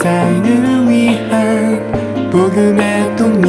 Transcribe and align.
세상을 0.00 0.88
위한 0.88 2.30
복음의 2.30 3.16
통로 3.16 3.48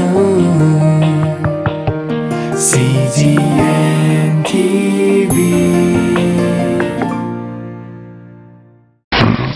CGM 2.58 4.44
TV 4.44 5.40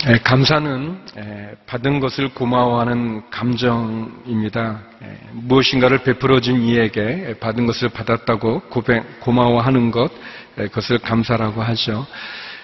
에, 0.07 0.19
감사는 0.23 0.97
에, 1.17 1.55
받은 1.65 1.99
것을 1.99 2.33
고마워하는 2.33 3.29
감정입니다. 3.29 4.79
에, 5.03 5.19
무엇인가를 5.33 6.03
베풀어준 6.03 6.61
이에게 6.61 7.01
에, 7.01 7.33
받은 7.39 7.65
것을 7.65 7.89
받았다고 7.89 8.69
고백, 8.69 9.19
고마워하는 9.19 9.91
것, 9.91 10.13
에, 10.57 10.67
그것을 10.69 10.99
감사라고 10.99 11.61
하죠. 11.61 12.05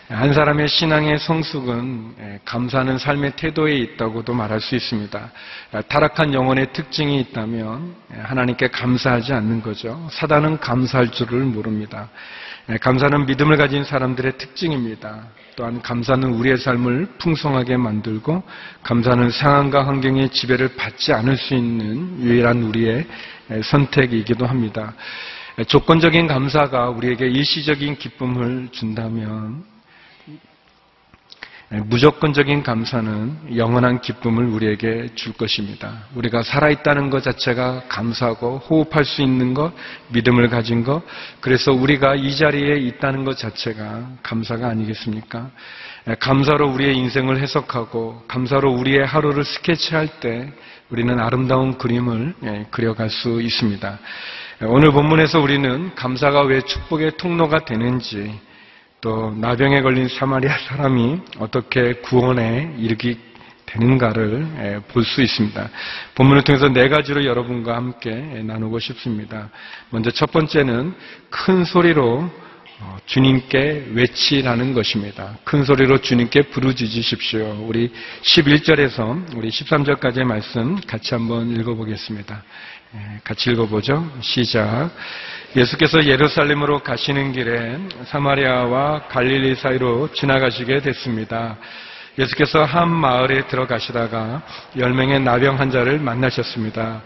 에, 0.09 0.13
한 0.13 0.33
사람의 0.33 0.67
신앙의 0.67 1.19
성숙은 1.19 2.15
에, 2.19 2.39
감사하는 2.45 2.97
삶의 2.97 3.33
태도에 3.35 3.75
있다고도 3.75 4.33
말할 4.33 4.59
수 4.59 4.75
있습니다. 4.75 5.31
에, 5.75 5.81
타락한 5.83 6.33
영혼의 6.33 6.73
특징이 6.73 7.19
있다면 7.21 7.95
에, 8.13 8.19
하나님께 8.19 8.69
감사하지 8.69 9.33
않는 9.33 9.61
거죠. 9.61 10.07
사단은 10.11 10.59
감사할 10.59 11.11
줄을 11.11 11.41
모릅니다. 11.41 12.09
에, 12.69 12.77
감사는 12.77 13.25
믿음을 13.25 13.57
가진 13.57 13.83
사람들의 13.83 14.37
특징입니다. 14.37 15.27
또한 15.55 15.81
감사는 15.81 16.27
우리의 16.29 16.57
삶을 16.57 17.07
풍성하게 17.17 17.77
만들고 17.77 18.41
감사는 18.83 19.29
상황과 19.29 19.85
환경의 19.85 20.29
지배를 20.29 20.75
받지 20.75 21.13
않을 21.13 21.37
수 21.37 21.53
있는 21.53 22.21
유일한 22.21 22.63
우리의 22.63 23.05
선택이기도 23.63 24.45
합니다. 24.45 24.93
조건적인 25.67 26.27
감사가 26.27 26.89
우리에게 26.89 27.27
일시적인 27.27 27.97
기쁨을 27.97 28.69
준다면 28.71 29.70
무조건적인 31.71 32.63
감사는 32.63 33.55
영원한 33.55 34.01
기쁨을 34.01 34.43
우리에게 34.43 35.07
줄 35.15 35.31
것입니다. 35.31 36.03
우리가 36.15 36.43
살아있다는 36.43 37.09
것 37.09 37.23
자체가 37.23 37.83
감사하고 37.87 38.57
호흡할 38.57 39.05
수 39.05 39.21
있는 39.21 39.53
것, 39.53 39.71
믿음을 40.09 40.49
가진 40.49 40.83
것, 40.83 41.01
그래서 41.39 41.71
우리가 41.71 42.15
이 42.15 42.35
자리에 42.35 42.75
있다는 42.75 43.23
것 43.23 43.37
자체가 43.37 44.17
감사가 44.21 44.67
아니겠습니까? 44.67 45.49
감사로 46.19 46.73
우리의 46.73 46.97
인생을 46.97 47.39
해석하고 47.39 48.23
감사로 48.27 48.73
우리의 48.73 49.05
하루를 49.05 49.45
스케치할 49.45 50.19
때 50.19 50.51
우리는 50.89 51.17
아름다운 51.21 51.77
그림을 51.77 52.33
예, 52.43 52.65
그려갈 52.69 53.09
수 53.09 53.41
있습니다. 53.41 53.97
오늘 54.63 54.91
본문에서 54.91 55.39
우리는 55.39 55.95
감사가 55.95 56.41
왜 56.41 56.59
축복의 56.61 57.15
통로가 57.15 57.63
되는지 57.63 58.37
또 59.01 59.31
나병에 59.35 59.81
걸린 59.81 60.07
사마리아 60.07 60.55
사람이 60.59 61.21
어떻게 61.39 61.93
구원에 61.93 62.75
이르게 62.77 63.17
되는가를 63.65 64.83
볼 64.89 65.03
수 65.03 65.21
있습니다. 65.21 65.69
본문을 66.15 66.43
통해서 66.43 66.69
네 66.69 66.87
가지로 66.87 67.25
여러분과 67.25 67.75
함께 67.75 68.11
나누고 68.11 68.79
싶습니다. 68.79 69.49
먼저 69.89 70.11
첫 70.11 70.31
번째는 70.31 70.93
큰 71.29 71.63
소리로 71.63 72.29
어, 72.83 72.97
주님께 73.05 73.89
외치라는 73.93 74.73
것입니다. 74.73 75.37
큰 75.43 75.63
소리로 75.63 75.99
주님께 75.99 76.43
부르짖으십시오. 76.49 77.65
우리 77.67 77.91
11절에서 78.23 79.35
우리 79.37 79.49
13절까지의 79.49 80.23
말씀 80.23 80.79
같이 80.87 81.13
한번 81.13 81.51
읽어보겠습니다. 81.51 82.43
같이 83.23 83.51
읽어보죠. 83.51 84.11
시작. 84.21 84.89
예수께서 85.55 86.05
예루살렘으로 86.05 86.79
가시는 86.79 87.31
길에 87.31 87.77
사마리아와 88.05 89.07
갈릴리 89.07 89.55
사이로 89.55 90.11
지나가시게 90.13 90.81
됐습니다. 90.81 91.57
예수께서 92.17 92.63
한 92.63 92.89
마을에 92.89 93.47
들어가시다가 93.47 94.41
열 94.77 94.93
명의 94.93 95.19
나병 95.19 95.59
환자를 95.59 95.99
만나셨습니다. 95.99 97.01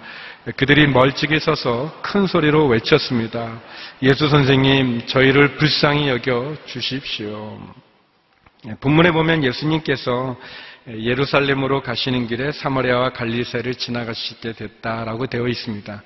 그들이 0.58 0.88
멀찍이 0.88 1.40
서서 1.40 2.00
큰 2.02 2.28
소리로 2.28 2.68
외쳤습니다. 2.68 3.60
예수 4.04 4.28
선생님, 4.28 5.08
저희를 5.08 5.56
불쌍히 5.56 6.10
여겨 6.10 6.56
주십시오. 6.66 7.60
본문에 8.80 9.12
보면 9.12 9.44
예수님께서 9.44 10.36
예루살렘으로 10.88 11.82
가시는 11.82 12.28
길에 12.28 12.52
사마리아와 12.52 13.10
갈리세를 13.10 13.76
지나가시게 13.76 14.54
됐다라고 14.54 15.26
되어 15.28 15.48
있습니다. 15.48 16.04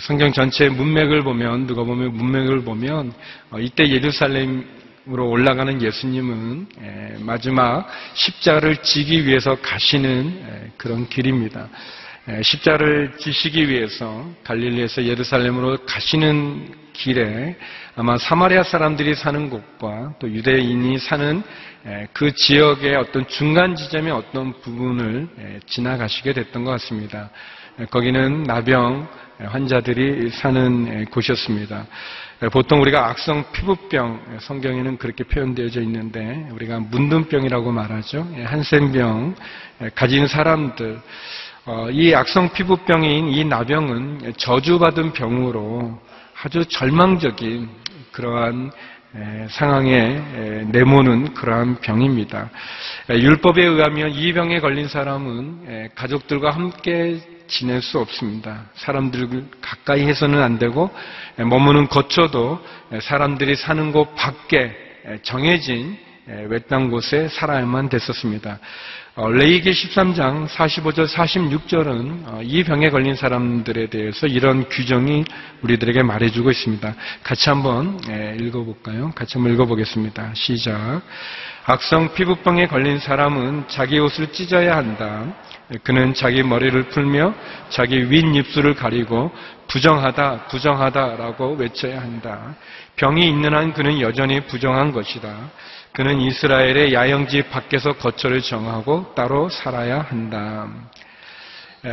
성경 0.00 0.32
전체의 0.32 0.70
문맥을 0.70 1.22
보면 1.22 1.66
누가 1.66 1.84
보면 1.84 2.14
문맥을 2.14 2.64
보면 2.64 3.12
어, 3.50 3.60
이때 3.60 3.88
예루살렘으로 3.88 5.28
올라가는 5.28 5.80
예수님은 5.80 6.66
마지막 7.20 7.86
십자를 8.14 8.78
지기 8.82 9.26
위해서 9.26 9.54
가시는 9.60 10.72
그런 10.76 11.08
길입니다. 11.08 11.68
십자를 12.42 13.12
지시기 13.18 13.68
위해서 13.68 14.28
갈릴리에서 14.42 15.04
예루살렘으로 15.04 15.78
가시는 15.86 16.86
길에 16.92 17.56
아마 17.94 18.18
사마리아 18.18 18.62
사람들이 18.64 19.14
사는 19.14 19.48
곳과 19.48 20.14
또 20.18 20.28
유대인이 20.28 20.98
사는 20.98 21.42
그 22.12 22.34
지역의 22.34 22.96
어떤 22.96 23.26
중간 23.28 23.76
지점의 23.76 24.12
어떤 24.12 24.52
부분을 24.60 25.28
지나가시게 25.66 26.32
됐던 26.32 26.64
것 26.64 26.72
같습니다. 26.72 27.30
거기는 27.90 28.42
나병 28.42 29.06
환자들이 29.38 30.30
사는 30.30 31.04
곳이었습니다. 31.06 31.86
보통 32.50 32.80
우리가 32.80 33.08
악성 33.08 33.44
피부병, 33.52 34.38
성경에는 34.40 34.98
그렇게 34.98 35.24
표현되어져 35.24 35.80
있는데 35.82 36.48
우리가 36.52 36.80
문둥병이라고 36.80 37.70
말하죠. 37.70 38.26
한센병 38.44 39.36
가진 39.94 40.26
사람들, 40.26 41.00
어, 41.66 41.88
이 41.90 42.14
악성 42.14 42.52
피부병인 42.52 43.28
이 43.28 43.44
나병은 43.44 44.34
저주받은 44.36 45.12
병으로 45.12 46.00
아주 46.42 46.64
절망적인 46.64 47.68
그러한 48.12 48.70
상황에 49.48 50.64
내모는 50.68 51.34
그러한 51.34 51.80
병입니다. 51.80 52.50
율법에 53.08 53.62
의하면 53.64 54.10
이 54.10 54.32
병에 54.32 54.60
걸린 54.60 54.88
사람은 54.88 55.90
가족들과 55.94 56.50
함께 56.50 57.20
지낼 57.46 57.80
수 57.80 57.98
없습니다. 58.00 58.64
사람들 58.74 59.44
가까이 59.60 60.02
해서는 60.02 60.42
안 60.42 60.58
되고 60.58 60.90
머무는 61.36 61.88
거처도 61.88 62.60
사람들이 63.00 63.54
사는 63.56 63.92
곳 63.92 64.14
밖에 64.16 64.74
정해진 65.22 65.96
외딴 66.48 66.90
곳에 66.90 67.28
살아야만 67.28 67.88
됐었습니다. 67.88 68.58
어, 69.18 69.30
레이기 69.30 69.70
13장 69.70 70.46
45절 70.46 71.08
46절은 71.08 72.26
어, 72.26 72.40
이 72.42 72.62
병에 72.64 72.90
걸린 72.90 73.16
사람들에 73.16 73.86
대해서 73.86 74.26
이런 74.26 74.68
규정이 74.68 75.24
우리들에게 75.62 76.02
말해주고 76.02 76.50
있습니다. 76.50 76.94
같이 77.22 77.48
한번 77.48 77.98
예, 78.10 78.36
읽어볼까요? 78.38 79.12
같이 79.14 79.38
한번 79.38 79.54
읽어보겠습니다. 79.54 80.32
시작. 80.34 81.00
악성 81.64 82.12
피부병에 82.12 82.66
걸린 82.66 82.98
사람은 82.98 83.64
자기 83.68 83.98
옷을 83.98 84.32
찢어야 84.32 84.76
한다. 84.76 85.24
그는 85.82 86.12
자기 86.12 86.42
머리를 86.42 86.90
풀며 86.90 87.32
자기 87.70 88.10
윗입술을 88.10 88.74
가리고 88.74 89.32
부정하다, 89.66 90.48
부정하다라고 90.48 91.54
외쳐야 91.54 92.02
한다. 92.02 92.54
병이 92.96 93.26
있는 93.26 93.54
한 93.54 93.72
그는 93.72 93.98
여전히 94.02 94.40
부정한 94.40 94.92
것이다. 94.92 95.34
그는 95.96 96.20
이스라엘의 96.20 96.92
야영지 96.92 97.44
밖에서 97.44 97.94
거처를 97.94 98.42
정하고 98.42 99.14
따로 99.14 99.48
살아야 99.48 100.02
한다. 100.02 100.68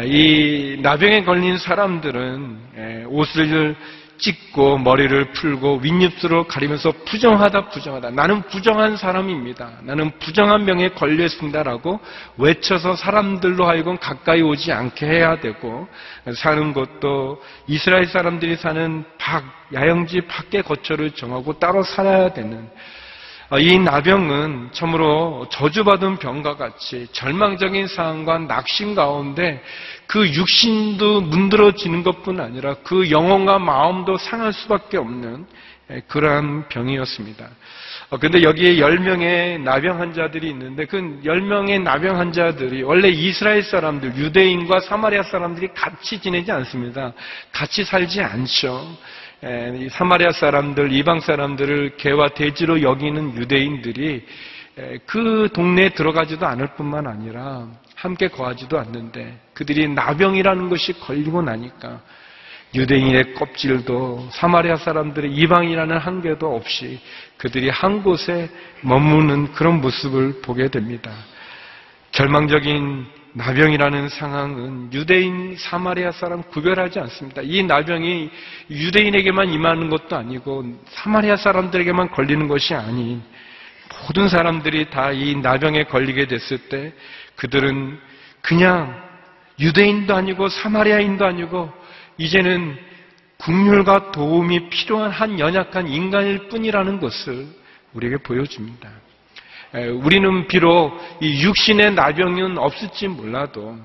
이 0.04 0.78
나병에 0.82 1.24
걸린 1.24 1.58
사람들은 1.58 3.06
옷을 3.08 3.78
찢고 4.18 4.80
머리를 4.80 5.32
풀고 5.32 5.80
윗입술을 5.84 6.48
가리면서 6.50 6.92
부정하다 7.06 7.70
부정하다 7.70 8.10
나는 8.10 8.42
부정한 8.42 8.98
사람입니다. 8.98 9.72
나는 9.84 10.12
부정한 10.20 10.66
병에 10.66 10.90
걸려 10.90 11.24
있습니다라고 11.24 12.02
외쳐서 12.38 12.98
사람들로 12.98 13.66
하여금 13.66 13.98
가까이 13.98 14.42
오지 14.42 14.74
않게 14.74 15.06
해야 15.06 15.40
되고 15.40 15.88
사는 16.36 16.74
것도 16.74 17.42
이스라엘 17.68 18.08
사람들이 18.08 18.58
사는 18.58 19.06
밖 19.18 19.46
야영지 19.74 20.28
밖에 20.28 20.62
거처를 20.62 21.12
정하고 21.12 21.58
따로 21.58 21.84
살아야 21.84 22.34
되는 22.34 22.68
어, 22.68 23.03
이 23.60 23.78
나병은 23.78 24.70
참으로 24.72 25.48
저주받은 25.52 26.18
병과 26.18 26.56
같이 26.56 27.08
절망적인 27.12 27.88
상황과 27.88 28.40
낙심 28.40 28.96
가운데 28.96 29.62
그 30.08 30.28
육신도 30.28 31.22
문드러지는 31.22 32.04
것뿐 32.04 32.40
아니라 32.40 32.76
그 32.84 33.12
영혼과 33.12 33.60
마음도 33.60 34.18
상할 34.18 34.54
수밖에 34.54 34.98
없는 34.98 35.46
그러한 36.08 36.70
병이었습니다. 36.70 37.50
그런데 38.20 38.40
어, 38.40 38.42
여기에 38.44 38.76
10명의 38.76 39.62
나병 39.62 40.00
환자들이 40.00 40.50
있는데 40.50 40.86
그 40.86 40.98
10명의 41.24 41.82
나병 41.82 42.20
환자들이 42.20 42.84
원래 42.84 43.10
이스라엘 43.10 43.64
사람들, 43.64 44.16
유대인과 44.16 44.82
사마리아 44.82 45.24
사람들이 45.24 45.70
같이 45.74 46.20
지내지 46.20 46.52
않습니다. 46.52 47.14
같이 47.52 47.84
살지 47.84 48.22
않죠. 48.22 48.96
사마리아 49.90 50.32
사람들, 50.32 50.94
이방 50.94 51.20
사람들을 51.20 51.98
개와 51.98 52.30
돼지로 52.30 52.82
여기는 52.82 53.36
유대인들이 53.36 54.26
에, 54.78 54.98
그 55.06 55.50
동네에 55.54 55.90
들어가지도 55.90 56.48
않을 56.48 56.76
뿐만 56.76 57.08
아니라 57.08 57.68
함께 57.96 58.28
거하지도 58.30 58.80
않는데 58.80 59.40
그들이 59.54 59.88
나병이라는 59.90 60.70
것이 60.70 60.94
걸리고 60.94 61.42
나니까 61.42 62.02
유대인의 62.74 63.36
껍질도 63.36 64.30
사마리아 64.32 64.78
사람들의 64.78 65.32
이방이라는 65.32 65.98
한계도 65.98 66.56
없이 66.56 67.00
그들이 67.38 67.70
한 67.70 68.02
곳에 68.02 68.50
머무는 68.82 69.52
그런 69.52 69.80
모습을 69.82 70.42
보게 70.42 70.70
됩니다. 70.70 71.12
절망적인 72.12 73.06
나병이라는 73.36 74.10
상황은 74.10 74.94
유대인, 74.94 75.56
사마리아 75.58 76.12
사람 76.12 76.44
구별하지 76.44 77.00
않습니다. 77.00 77.42
이 77.44 77.64
나병이 77.64 78.30
유대인에게만 78.70 79.50
임하는 79.50 79.90
것도 79.90 80.16
아니고 80.16 80.64
사마리아 80.90 81.36
사람들에게만 81.36 82.12
걸리는 82.12 82.48
것이 82.48 82.76
아닌 82.76 83.24
모든 84.08 84.28
사람들이 84.28 84.90
다 84.90 85.12
이 85.12 85.36
나병에 85.36 85.86
걸리게 85.86 86.28
됐을 86.28 86.58
때 86.70 86.94
그들은 87.36 88.00
그냥 88.42 89.02
유대인도 89.60 90.16
아니고 90.16 90.50
사마리아인도 90.50 91.26
아니고 91.26 91.72
이제는 92.18 92.78
국률과 93.38 94.12
도움이 94.12 94.70
필요한 94.70 95.10
한 95.10 95.40
연약한 95.40 95.88
인간일 95.88 96.50
뿐이라는 96.50 97.00
것을 97.00 97.48
우리에게 97.94 98.18
보여줍니다. 98.18 98.90
에, 99.76 99.88
우리는 99.88 100.48
비록 100.48 100.98
이 101.20 101.44
육신의 101.44 101.96
나병은 101.96 102.58
없을지 102.58 103.08
몰라도 103.08 103.78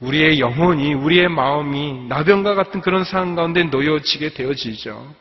우리의 0.00 0.40
영혼이, 0.40 0.94
우리의 0.94 1.28
마음이 1.28 2.06
나병과 2.08 2.54
같은 2.54 2.80
그런 2.80 3.04
상황 3.04 3.34
가운데 3.34 3.62
놓여지게 3.64 4.30
되어지죠. 4.30 5.14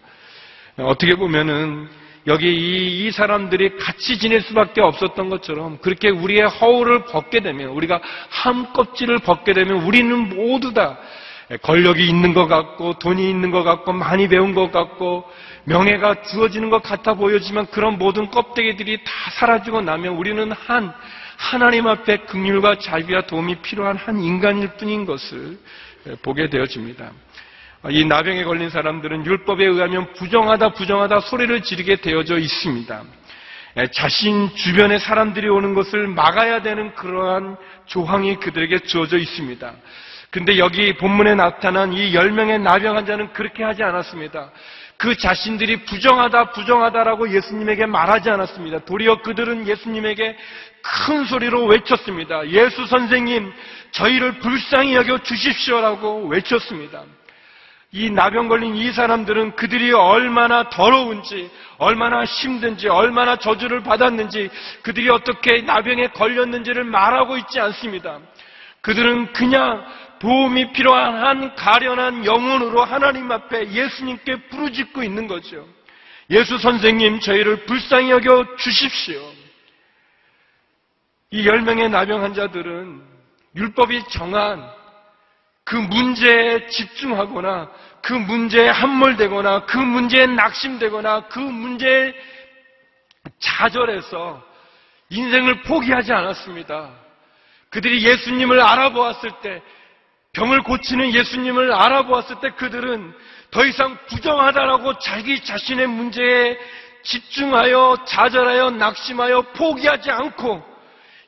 어떻게 0.78 1.16
보면은 1.16 1.88
여기 2.28 2.48
이, 2.48 3.06
이 3.06 3.12
사람들이 3.12 3.78
같이 3.78 4.18
지낼 4.18 4.42
수밖에 4.42 4.82
없었던 4.82 5.30
것처럼 5.30 5.78
그렇게 5.80 6.10
우리의 6.10 6.48
허울을 6.48 7.06
벗게 7.06 7.40
되면 7.40 7.70
우리가 7.70 8.02
한 8.30 8.74
껍질을 8.74 9.20
벗게 9.20 9.54
되면 9.54 9.84
우리는 9.84 10.30
모두 10.30 10.74
다 10.74 10.98
권력이 11.62 12.08
있는 12.08 12.34
것 12.34 12.48
같고 12.48 12.94
돈이 12.94 13.30
있는 13.30 13.52
것 13.52 13.64
같고 13.64 13.94
많이 13.94 14.28
배운 14.28 14.56
것 14.56 14.72
같고 14.72 15.30
명예가 15.66 16.24
주어지는 16.24 16.70
것 16.70 16.82
같아 16.82 17.14
보여지만 17.16 17.66
그런 17.68 17.98
모든 17.98 18.30
껍데기들이 18.30 19.04
다 19.04 19.12
사라지고 19.40 19.82
나면 19.82 20.14
우리는 20.14 20.52
한 20.52 20.94
하나님 21.38 21.88
앞에 21.88 22.18
긍휼과 22.18 22.80
자비와 22.80 23.22
도움이 23.22 23.56
필요한 23.62 23.98
한 23.98 24.22
인간일 24.22 24.70
뿐인 24.78 25.06
것을 25.06 25.58
보게 26.22 26.50
되어집니다. 26.50 27.12
이 27.90 28.06
나병에 28.06 28.44
걸린 28.46 28.70
사람들은 28.70 29.26
율법에 29.26 29.66
의하면 29.66 30.14
부정하다 30.14 30.70
부정하다 30.70 31.20
소리를 31.22 31.62
지르게 31.62 31.98
되어져 31.98 32.38
있습니다. 32.38 33.04
자신 33.92 34.50
주변에 34.56 34.98
사람들이 34.98 35.50
오는 35.50 35.74
것을 35.74 36.08
막아야 36.08 36.62
되는 36.62 36.96
그러한 36.96 37.58
조항이 37.86 38.38
그들에게 38.38 38.80
주어져 38.80 39.18
있습니다. 39.18 39.74
근데 40.32 40.58
여기 40.58 40.94
본문에 40.94 41.36
나타난 41.36 41.94
이 41.94 42.14
10명의 42.14 42.62
나병 42.62 42.96
환자는 42.96 43.34
그렇게 43.34 43.64
하지 43.64 43.84
않았습니다. 43.84 44.50
그 44.98 45.16
자신들이 45.18 45.84
부정하다, 45.86 46.52
부정하다라고 46.52 47.34
예수님에게 47.34 47.86
말하지 47.86 48.30
않았습니다. 48.30 48.80
도리어 48.80 49.22
그들은 49.22 49.68
예수님에게 49.68 50.38
큰 50.82 51.26
소리로 51.26 51.66
외쳤습니다. 51.66 52.48
예수 52.50 52.86
선생님, 52.86 53.52
저희를 53.92 54.40
불쌍히 54.40 54.96
여겨 54.96 55.20
주십시오라고 55.20 56.28
외쳤습니다. 56.28 57.04
이 57.92 58.10
나병 58.10 58.50
걸린 58.50 58.76
이 58.76 58.92
사람들은 58.92 59.56
그들이 59.56 59.94
얼마나 59.94 60.70
더러운지, 60.70 61.50
얼마나 61.78 62.24
힘든지, 62.26 62.90
얼마나 62.90 63.38
저주를 63.38 63.84
받았는지, 63.84 64.50
그들이 64.82 65.10
어떻게 65.10 65.62
나병에 65.62 66.08
걸렸는지를 66.08 66.84
말하고 66.84 67.38
있지 67.38 67.60
않습니다. 67.60 68.20
그들은 68.82 69.34
그냥 69.34 69.84
도움이 70.30 70.72
필요한 70.74 71.14
한 71.24 71.56
가련한 71.56 72.26
영혼으로 72.26 72.84
하나님 72.84 73.32
앞에 73.32 73.70
예수님께 73.70 74.48
부르짖고 74.50 75.04
있는 75.04 75.28
거죠. 75.28 75.68
예수 76.32 76.58
선생님, 76.58 77.20
저희를 77.20 77.66
불쌍히 77.66 78.10
여겨 78.10 78.56
주십시오. 78.58 79.22
이 81.30 81.46
열 81.46 81.62
명의 81.62 81.90
나병 81.90 82.24
환자들은 82.24 83.04
율법이 83.56 84.06
정한 84.10 84.68
그 85.64 85.76
문제에 85.76 86.66
집중하거나 86.70 87.70
그 88.02 88.14
문제에 88.14 88.70
함몰되거나 88.70 89.66
그 89.66 89.78
문제에 89.78 90.26
낙심되거나 90.26 91.28
그 91.28 91.38
문제에 91.38 92.16
좌절해서 93.38 94.44
인생을 95.10 95.62
포기하지 95.62 96.14
않았습니다. 96.14 96.90
그들이 97.70 98.04
예수님을 98.04 98.60
알아보았을 98.60 99.30
때 99.44 99.62
병을 100.36 100.64
고치는 100.64 101.14
예수님을 101.14 101.74
알아보았을 101.74 102.42
때 102.42 102.50
그들은 102.52 103.14
더 103.52 103.66
이상 103.66 103.98
부정하다라고 104.08 105.00
자기 105.00 105.42
자신의 105.42 105.88
문제에 105.88 106.58
집중하여 107.04 108.04
좌절하여 108.06 108.72
낙심하여 108.72 109.42
포기하지 109.54 110.12
않고 110.12 110.62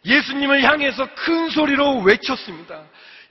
예수님을 0.03 0.61
향해서 0.63 1.07
큰 1.15 1.49
소리로 1.49 1.99
외쳤습니다. 1.99 2.81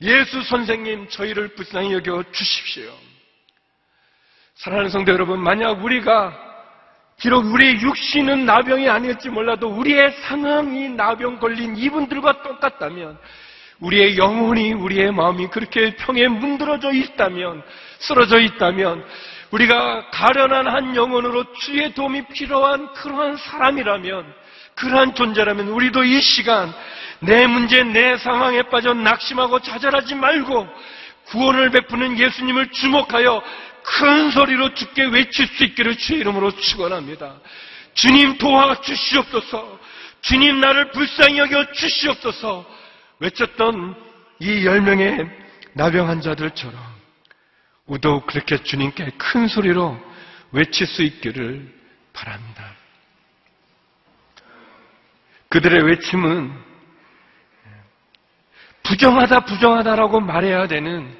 예수 0.00 0.42
선생님 0.42 1.08
저희를 1.10 1.48
불쌍히 1.48 1.92
여겨 1.92 2.24
주십시오. 2.32 2.90
사랑하는 4.54 4.90
성도 4.90 5.12
여러분, 5.12 5.42
만약 5.42 5.84
우리가 5.84 6.44
비록 7.18 7.44
우리의 7.44 7.80
육신은 7.82 8.46
나병이 8.46 8.88
아닐지 8.88 9.28
몰라도 9.28 9.68
우리의 9.68 10.12
상황이 10.22 10.88
나병 10.88 11.38
걸린 11.38 11.76
이분들과 11.76 12.42
똑같다면 12.42 13.18
우리의 13.80 14.16
영혼이 14.16 14.72
우리의 14.72 15.12
마음이 15.12 15.48
그렇게 15.48 15.94
평에 15.96 16.28
문드러져 16.28 16.92
있다면 16.92 17.62
쓰러져 17.98 18.40
있다면 18.40 19.04
우리가 19.50 20.10
가련한 20.10 20.66
한 20.66 20.96
영혼으로 20.96 21.52
주의 21.54 21.92
도움이 21.94 22.26
필요한 22.28 22.92
그러한 22.94 23.36
사람이라면 23.36 24.34
그러한 24.74 25.14
존재라면 25.14 25.68
우리도 25.68 26.04
이 26.04 26.20
시간 26.20 26.72
내 27.20 27.46
문제 27.46 27.82
내 27.82 28.16
상황에 28.18 28.62
빠져 28.62 28.92
낙심하고 28.92 29.60
좌절하지 29.60 30.14
말고 30.14 30.68
구원을 31.26 31.70
베푸는 31.70 32.18
예수님을 32.18 32.70
주목하여 32.70 33.42
큰 33.82 34.30
소리로 34.30 34.74
주께 34.74 35.04
외칠 35.04 35.46
수 35.46 35.64
있기를 35.64 35.96
주의 35.96 36.20
이름으로 36.20 36.50
축원합니다. 36.56 37.36
주님 37.94 38.36
도와 38.36 38.80
주시옵소서. 38.80 39.78
주님 40.20 40.60
나를 40.60 40.90
불쌍히 40.90 41.38
여겨 41.38 41.72
주시옵소서. 41.72 42.75
외쳤던 43.20 43.94
이 44.40 44.64
열 44.64 44.82
명의 44.82 45.28
나병 45.72 46.08
환자들처럼 46.08 46.78
우도 47.86 48.26
그렇게 48.26 48.62
주님께 48.62 49.12
큰 49.16 49.46
소리로 49.48 49.98
외칠 50.52 50.86
수 50.86 51.02
있기를 51.02 51.72
바랍니다. 52.12 52.72
그들의 55.48 55.84
외침은 55.84 56.52
부정하다 58.82 59.40
부정하다라고 59.40 60.20
말해야 60.20 60.66
되는 60.66 61.16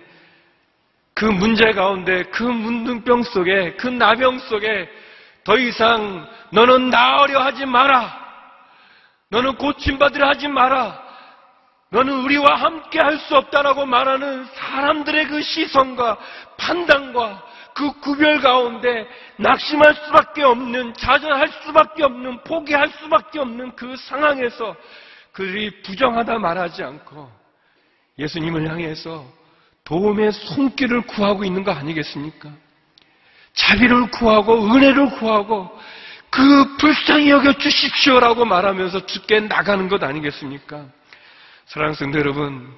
그 1.15 1.25
문제 1.25 1.73
가운데 1.73 2.25
그 2.25 2.43
문둥병 2.43 3.23
속에 3.23 3.75
그 3.77 3.89
나병 3.89 4.39
속에 4.41 4.89
더 5.45 5.57
이상 5.59 6.29
너는 6.51 6.91
나으려 6.91 7.41
하지 7.41 7.65
마라. 7.65 8.25
너는 9.31 9.57
고침받으려 9.57 10.29
하지 10.29 10.49
마라. 10.49 11.06
너는 11.91 12.13
우리와 12.25 12.57
함께 12.57 12.99
할 12.99 13.17
수 13.19 13.37
없다라고 13.37 13.87
말하는 13.87 14.45
사람들의 14.55 15.29
그 15.29 15.43
시선과 15.43 16.19
판단과 16.59 17.43
그 17.75 17.93
구별 18.01 18.41
가운데 18.41 19.07
낙심할 19.37 19.95
수밖에 19.95 20.43
없는, 20.43 20.95
좌절할 20.95 21.49
수밖에 21.65 22.05
없는, 22.05 22.43
포기할 22.45 22.89
수밖에 22.89 23.39
없는 23.39 23.77
그 23.77 23.95
상황에서 23.97 24.75
그들이 25.33 25.83
부정하다 25.83 26.39
말하지 26.39 26.83
않고 26.83 27.31
예수님을 28.19 28.69
향해서 28.71 29.25
도움의 29.85 30.33
손길을 30.33 31.03
구하고 31.03 31.45
있는 31.45 31.63
거 31.63 31.73
아니겠습니까? 31.73 32.51
자비를 33.53 34.11
구하고 34.11 34.65
은혜를 34.73 35.11
구하고 35.19 35.79
그 36.31 36.77
불쌍히 36.79 37.31
여겨 37.31 37.53
주십시오라고 37.55 38.45
말하면서 38.45 39.07
죽게 39.07 39.41
나가는 39.41 39.89
것 39.89 40.03
아니겠습니까? 40.03 40.87
사랑하는 41.67 41.95
성도 41.95 42.19
여러분, 42.19 42.73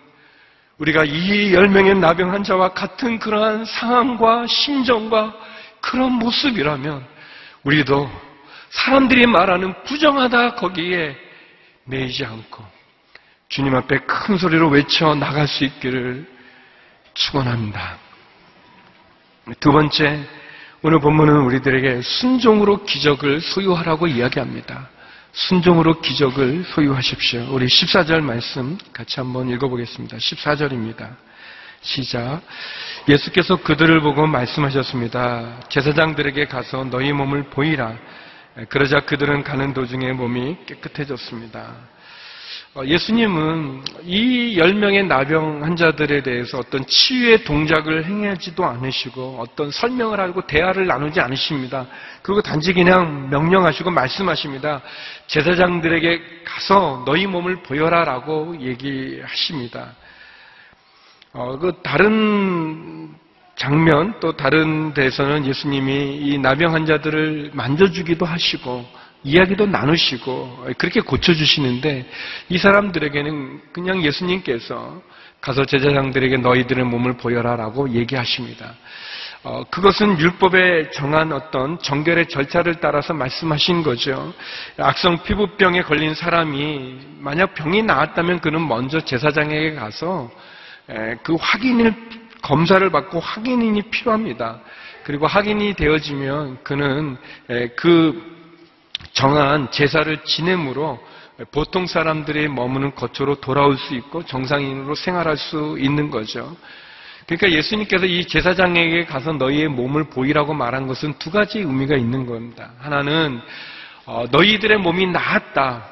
우리가 0.79 1.05
이 1.05 1.53
열 1.53 1.69
명의 1.69 1.95
나병 1.95 2.33
환자와 2.33 2.73
같은 2.73 3.19
그러한 3.19 3.65
상황과 3.65 4.47
심정과 4.47 5.35
그런 5.81 6.13
모습이라면 6.13 7.05
우리도 7.65 8.11
사람들이 8.71 9.27
말하는 9.27 9.75
부정하다 9.85 10.55
거기에 10.55 11.17
매이지 11.85 12.25
않고 12.25 12.65
주님 13.49 13.75
앞에 13.75 13.99
큰 14.01 14.37
소리로 14.39 14.69
외쳐 14.69 15.15
나갈 15.15 15.49
수 15.49 15.65
있기를 15.65 16.27
축원합니다. 17.15 17.97
두 19.59 19.73
번째, 19.73 20.25
오늘 20.83 21.01
본문은 21.01 21.41
우리들에게 21.41 22.03
순종으로 22.03 22.85
기적을 22.85 23.41
소유하라고 23.41 24.07
이야기합니다. 24.07 24.89
순종으로 25.39 26.01
기적을 26.01 26.65
소유하십시오. 26.65 27.47
우리 27.53 27.67
14절 27.67 28.21
말씀 28.23 28.77
같이 28.93 29.21
한번 29.21 29.49
읽어보겠습니다. 29.49 30.17
14절입니다. 30.17 31.15
시작. 31.81 32.43
예수께서 33.09 33.55
그들을 33.55 34.01
보고 34.01 34.27
말씀하셨습니다. 34.27 35.61
제사장들에게 35.69 36.47
가서 36.47 36.83
너희 36.83 37.13
몸을 37.13 37.45
보이라. 37.51 37.97
그러자 38.69 39.01
그들은 39.01 39.45
가는 39.45 39.73
도중에 39.73 40.13
몸이 40.13 40.57
깨끗해졌습니다. 40.67 41.73
어, 42.79 42.87
예수님은 42.87 43.83
이열 44.05 44.75
명의 44.75 45.05
나병 45.05 45.65
환자들에 45.65 46.23
대해서 46.23 46.59
어떤 46.59 46.87
치유의 46.87 47.43
동작을 47.43 48.05
행하지도 48.05 48.65
않으시고 48.65 49.39
어떤 49.41 49.73
설명을 49.73 50.21
하고 50.21 50.47
대화를 50.47 50.87
나누지 50.87 51.19
않으십니다. 51.19 51.89
그리고 52.23 52.41
단지 52.41 52.73
그냥 52.73 53.31
명령하시고 53.31 53.91
말씀하십니다. 53.91 54.81
제사장들에게 55.27 56.23
가서 56.45 57.03
너희 57.05 57.27
몸을 57.27 57.65
보여라 57.65 58.05
라고 58.05 58.57
얘기하십니다. 58.61 59.97
어, 61.33 61.59
그 61.59 61.81
다른 61.83 63.13
장면 63.57 64.15
또 64.21 64.37
다른 64.37 64.95
데서는 64.95 65.47
예수님이 65.47 66.17
이 66.19 66.39
나병 66.39 66.75
환자들을 66.75 67.51
만져주기도 67.55 68.25
하시고 68.25 68.87
이야기도 69.25 69.67
나누시고 69.67 70.69
그렇게 70.79 71.01
고쳐주시는데 71.01 72.09
이 72.49 72.59
사람들에게는 72.59 73.61
그냥 73.73 74.03
예수님께서 74.03 75.03
가서 75.41 75.65
제자장들에게 75.65 76.39
너희들의 76.39 76.85
몸을 76.85 77.17
보여라 77.17 77.57
라고 77.57 77.89
얘기하십니다. 77.91 78.75
어, 79.45 79.63
그것은 79.71 80.19
율법에 80.19 80.91
정한 80.91 81.33
어떤 81.33 81.79
정결의 81.79 82.29
절차를 82.29 82.81
따라서 82.81 83.15
말씀하신 83.15 83.85
거죠. 83.85 84.35
악성 84.77 85.23
피부병에 85.23 85.83
걸린 85.83 86.15
사람이 86.15 86.99
만약 87.21 87.55
병이 87.55 87.85
나았다면 87.85 88.41
그는 88.41 88.67
먼저 88.67 89.01
제사장에게 89.01 89.75
가서 89.75 90.29
에, 90.91 91.15
그 91.23 91.37
확인을 91.39 91.95
검사를 92.43 92.91
받고 92.91 93.21
확인이 93.21 93.81
필요합니다. 93.83 94.61
그리고 95.05 95.29
확인이 95.29 95.73
되어지면 95.75 96.65
그는 96.65 97.17
에, 97.49 97.69
그 97.69 98.38
정한 99.19 99.69
제사를 99.73 100.17
지냄으로 100.23 100.97
보통 101.51 101.89
사람들이 101.89 102.47
머무는 102.47 102.95
거처로 102.95 103.41
돌아올 103.41 103.77
수 103.77 103.97
있고 103.97 104.25
정상인으로 104.25 104.95
생활할 104.95 105.37
수 105.37 105.77
있는 105.81 106.09
거죠. 106.09 106.57
그러니까 107.27 107.51
예수님께서 107.51 108.07
이 108.07 108.25
제사장에게 108.25 109.07
가서 109.07 109.33
너희의 109.33 109.67
몸을 109.71 110.05
보이라고 110.05 110.55
말한 110.55 110.87
것은 110.87 111.15
두 111.19 111.33
가지 111.33 111.59
의미가 111.59 111.97
있는 111.97 112.27
겁니다. 112.27 112.71
하나는 112.79 113.41
어, 114.07 114.27
너희들의 114.31 114.79
몸이 114.79 115.07
나았다. 115.07 115.85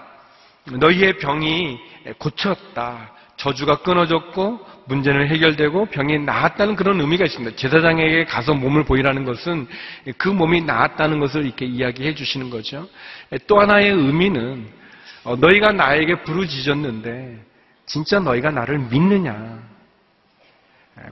너희의 0.74 1.18
병이 1.18 1.80
고쳤다. 2.18 3.10
저주가 3.36 3.78
끊어졌고 3.78 4.64
문제는 4.86 5.28
해결되고 5.28 5.86
병이 5.86 6.20
나았다는 6.20 6.76
그런 6.76 7.00
의미가 7.00 7.24
있습니다. 7.24 7.56
제사장에게 7.56 8.24
가서 8.24 8.54
몸을 8.54 8.84
보이라는 8.84 9.24
것은 9.24 9.66
그 10.16 10.28
몸이 10.28 10.62
나았다는 10.62 11.18
것을 11.18 11.44
이렇게 11.44 11.66
이야기해 11.66 12.14
주시는 12.14 12.50
거죠. 12.50 12.88
또 13.46 13.60
하나의 13.60 13.90
의미는 13.90 14.66
어, 15.24 15.34
너희가 15.36 15.72
나에게 15.72 16.22
부르짖었는데 16.22 17.44
진짜 17.84 18.20
너희가 18.20 18.50
나를 18.50 18.78
믿느냐? 18.78 19.58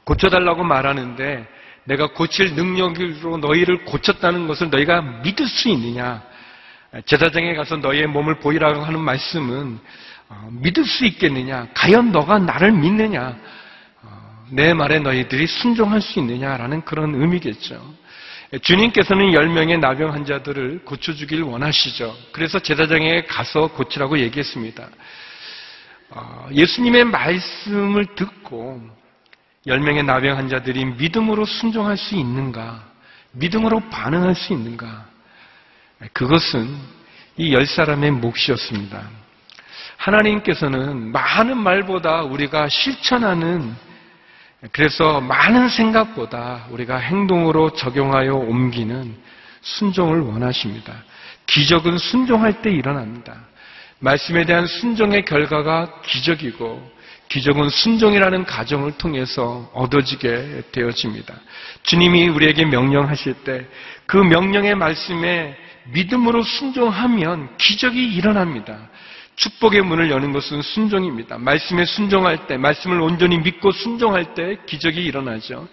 고쳐달라고 0.05 0.63
말하는데 0.63 1.47
내가 1.85 2.07
고칠 2.13 2.55
능력으로 2.55 3.39
너희를 3.39 3.85
고쳤다는 3.85 4.47
것을 4.47 4.71
너희가 4.71 5.01
믿을 5.23 5.47
수 5.47 5.69
있느냐? 5.69 6.23
제사장에 7.07 7.55
가서 7.55 7.77
너희의 7.77 8.07
몸을 8.07 8.39
보이라고 8.39 8.83
하는 8.83 9.01
말씀은 9.01 9.79
어, 10.29 10.49
믿을 10.53 10.85
수 10.85 11.05
있겠느냐? 11.05 11.69
과연 11.75 12.13
너가 12.13 12.39
나를 12.39 12.73
믿느냐? 12.73 13.37
어, 14.45 14.49
내 14.51 14.75
말에 14.75 14.99
너희들이 14.99 15.47
순종할 15.47 16.01
수 16.01 16.19
있느냐라는 16.19 16.85
그런 16.85 17.15
의미겠죠. 17.15 17.95
주님께서는 18.63 19.33
10명의 19.33 19.81
나병 19.81 20.13
환자들을 20.13 20.85
고쳐주길 20.85 21.43
원하시죠. 21.43 22.17
그래서 22.33 22.59
제사장에 22.59 23.25
가서 23.25 23.69
고치라고 23.69 24.19
얘기했습니다. 24.19 24.89
어, 26.11 26.49
예수님의 26.53 27.05
말씀을 27.07 28.07
듣고 28.15 28.81
10명의 29.67 30.05
나병 30.05 30.37
환자들이 30.37 30.85
믿음으로 30.85 31.45
순종할 31.47 31.97
수 31.97 32.15
있는가? 32.15 32.85
믿음으로 33.33 33.81
반응할 33.91 34.35
수 34.35 34.53
있는가? 34.53 35.07
그것은 36.13 36.77
이 37.37 37.53
열 37.53 37.67
사람의 37.67 38.13
몫이었습니다. 38.13 39.03
하나님께서는 39.97 41.11
많은 41.11 41.57
말보다 41.57 42.23
우리가 42.23 42.69
실천하는 42.69 43.75
그래서 44.73 45.21
많은 45.21 45.69
생각보다 45.69 46.67
우리가 46.71 46.97
행동으로 46.97 47.71
적용하여 47.71 48.35
옮기는 48.35 49.15
순종을 49.63 50.21
원하십니다. 50.21 50.93
기적은 51.47 51.99
순종할 51.99 52.63
때 52.63 52.71
일어납니다. 52.71 53.35
말씀에 53.99 54.45
대한 54.45 54.67
순종의 54.67 55.25
결과가 55.25 56.01
기적이고 56.03 56.95
기적은 57.29 57.69
순종이라는 57.71 58.45
가정을 58.45 58.93
통해서 58.93 59.71
얻어지게 59.73 60.63
되어집니다. 60.73 61.35
주님이 61.83 62.29
우리에게 62.29 62.65
명령하실 62.65 63.35
때 63.45 63.67
그 64.07 64.17
명령의 64.17 64.75
말씀에 64.75 65.57
믿음으로 65.93 66.43
순종하면 66.43 67.57
기적이 67.57 68.15
일어납니다. 68.15 68.89
축복의 69.37 69.83
문을 69.83 70.11
여는 70.11 70.33
것은 70.33 70.63
순종입니다. 70.63 71.39
말씀에 71.39 71.85
순종할 71.85 72.47
때, 72.47 72.57
말씀을 72.57 73.01
온전히 73.01 73.39
믿고 73.39 73.73
순종할 73.73 74.35
때 74.35 74.59
기적이 74.67 75.05
일어나죠. 75.05 75.69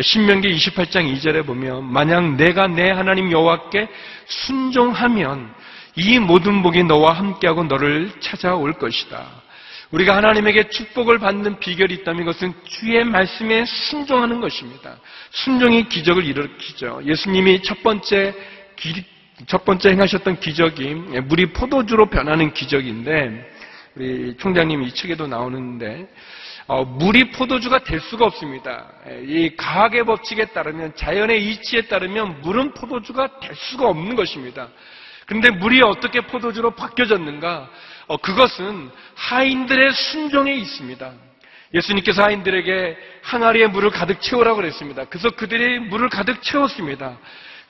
신명기 0.00 0.54
28장 0.54 1.10
2절에 1.14 1.46
보면 1.46 1.90
만약 1.90 2.34
내가 2.34 2.66
내 2.66 2.90
하나님 2.90 3.32
여호와께 3.32 3.88
순종하면 4.26 5.54
이 5.96 6.18
모든 6.18 6.62
복이 6.62 6.84
너와 6.84 7.12
함께하고 7.12 7.64
너를 7.64 8.12
찾아올 8.20 8.74
것이다. 8.74 9.26
우리가 9.92 10.16
하나님에게 10.16 10.68
축복을 10.68 11.18
받는 11.18 11.58
비결이 11.60 11.94
있다면 11.94 12.22
이것은 12.22 12.52
주의 12.64 13.04
말씀에 13.04 13.64
순종하는 13.64 14.40
것입니다. 14.40 14.96
순종이 15.30 15.88
기적을 15.88 16.26
일으키죠. 16.26 17.00
예수님이 17.04 17.62
첫 17.62 17.82
번째 17.82 18.34
기, 18.74 19.04
첫 19.44 19.66
번째 19.66 19.90
행하셨던 19.90 20.40
기적이 20.40 20.94
물이 20.94 21.52
포도주로 21.52 22.06
변하는 22.06 22.54
기적인데 22.54 23.56
우리 23.94 24.36
총장님 24.38 24.82
이 24.82 24.94
책에도 24.94 25.26
나오는데 25.26 26.08
어, 26.68 26.84
물이 26.84 27.32
포도주가 27.32 27.80
될 27.80 28.00
수가 28.00 28.24
없습니다. 28.26 28.86
이 29.24 29.54
과학의 29.56 30.04
법칙에 30.04 30.46
따르면 30.46 30.96
자연의 30.96 31.46
이치에 31.50 31.82
따르면 31.82 32.40
물은 32.40 32.72
포도주가 32.74 33.38
될 33.40 33.54
수가 33.54 33.88
없는 33.88 34.16
것입니다. 34.16 34.68
그런데 35.26 35.50
물이 35.50 35.82
어떻게 35.82 36.22
포도주로 36.22 36.72
바뀌어졌는가? 36.72 37.70
어, 38.08 38.16
그것은 38.16 38.90
하인들의 39.14 39.92
순종에 39.92 40.54
있습니다. 40.54 41.12
예수님께서 41.74 42.22
하인들에게 42.22 42.96
항아리에 43.22 43.66
물을 43.66 43.90
가득 43.90 44.20
채우라고 44.20 44.56
그랬습니다. 44.56 45.04
그래서 45.04 45.30
그들이 45.30 45.78
물을 45.80 46.08
가득 46.08 46.42
채웠습니다. 46.42 47.18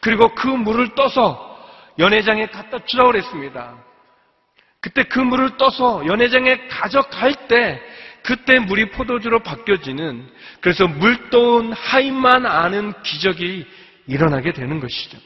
그리고 0.00 0.35
그 0.35 0.46
물을 0.46 0.94
떠서 0.94 1.55
연회장에 1.98 2.46
갖다 2.46 2.78
주라고 2.84 3.12
그랬습니다. 3.12 3.74
그때 4.80 5.02
그 5.04 5.18
물을 5.18 5.56
떠서 5.56 6.04
연회장에 6.06 6.68
가져갈 6.68 7.34
때 7.48 7.80
그때 8.22 8.58
물이 8.58 8.90
포도주로 8.90 9.40
바뀌어지는 9.40 10.28
그래서 10.60 10.86
물 10.86 11.30
떠온 11.30 11.72
하인만 11.72 12.44
아는 12.44 12.92
기적이 13.02 13.66
일어나게 14.06 14.52
되는 14.52 14.80
것이죠. 14.80 15.18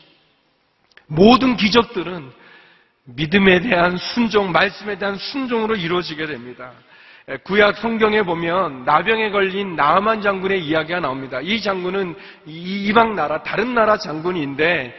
모든 1.06 1.56
기적들은 1.56 2.30
믿음에 3.04 3.60
대한 3.60 3.96
순종, 3.96 4.52
말씀에 4.52 4.98
대한 4.98 5.16
순종으로 5.16 5.76
이루어지게 5.76 6.26
됩니다. 6.26 6.72
구약 7.44 7.76
성경에 7.78 8.22
보면 8.22 8.84
나병에 8.84 9.30
걸린 9.30 9.76
나아만 9.76 10.20
장군의 10.20 10.64
이야기가 10.64 11.00
나옵니다. 11.00 11.40
이 11.40 11.60
장군은 11.60 12.14
이방 12.46 13.14
나라, 13.14 13.42
다른 13.42 13.74
나라 13.74 13.96
장군인데 13.98 14.94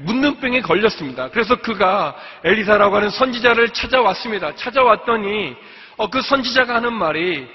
문둥병에 0.00 0.60
걸렸습니다. 0.60 1.28
그래서 1.30 1.54
그가 1.56 2.16
엘리사라고 2.42 2.96
하는 2.96 3.10
선지자를 3.10 3.70
찾아왔습니다. 3.70 4.54
찾아왔더니 4.56 5.54
어, 5.96 6.10
그 6.10 6.20
선지자가 6.20 6.76
하는 6.76 6.92
말이 6.92 7.46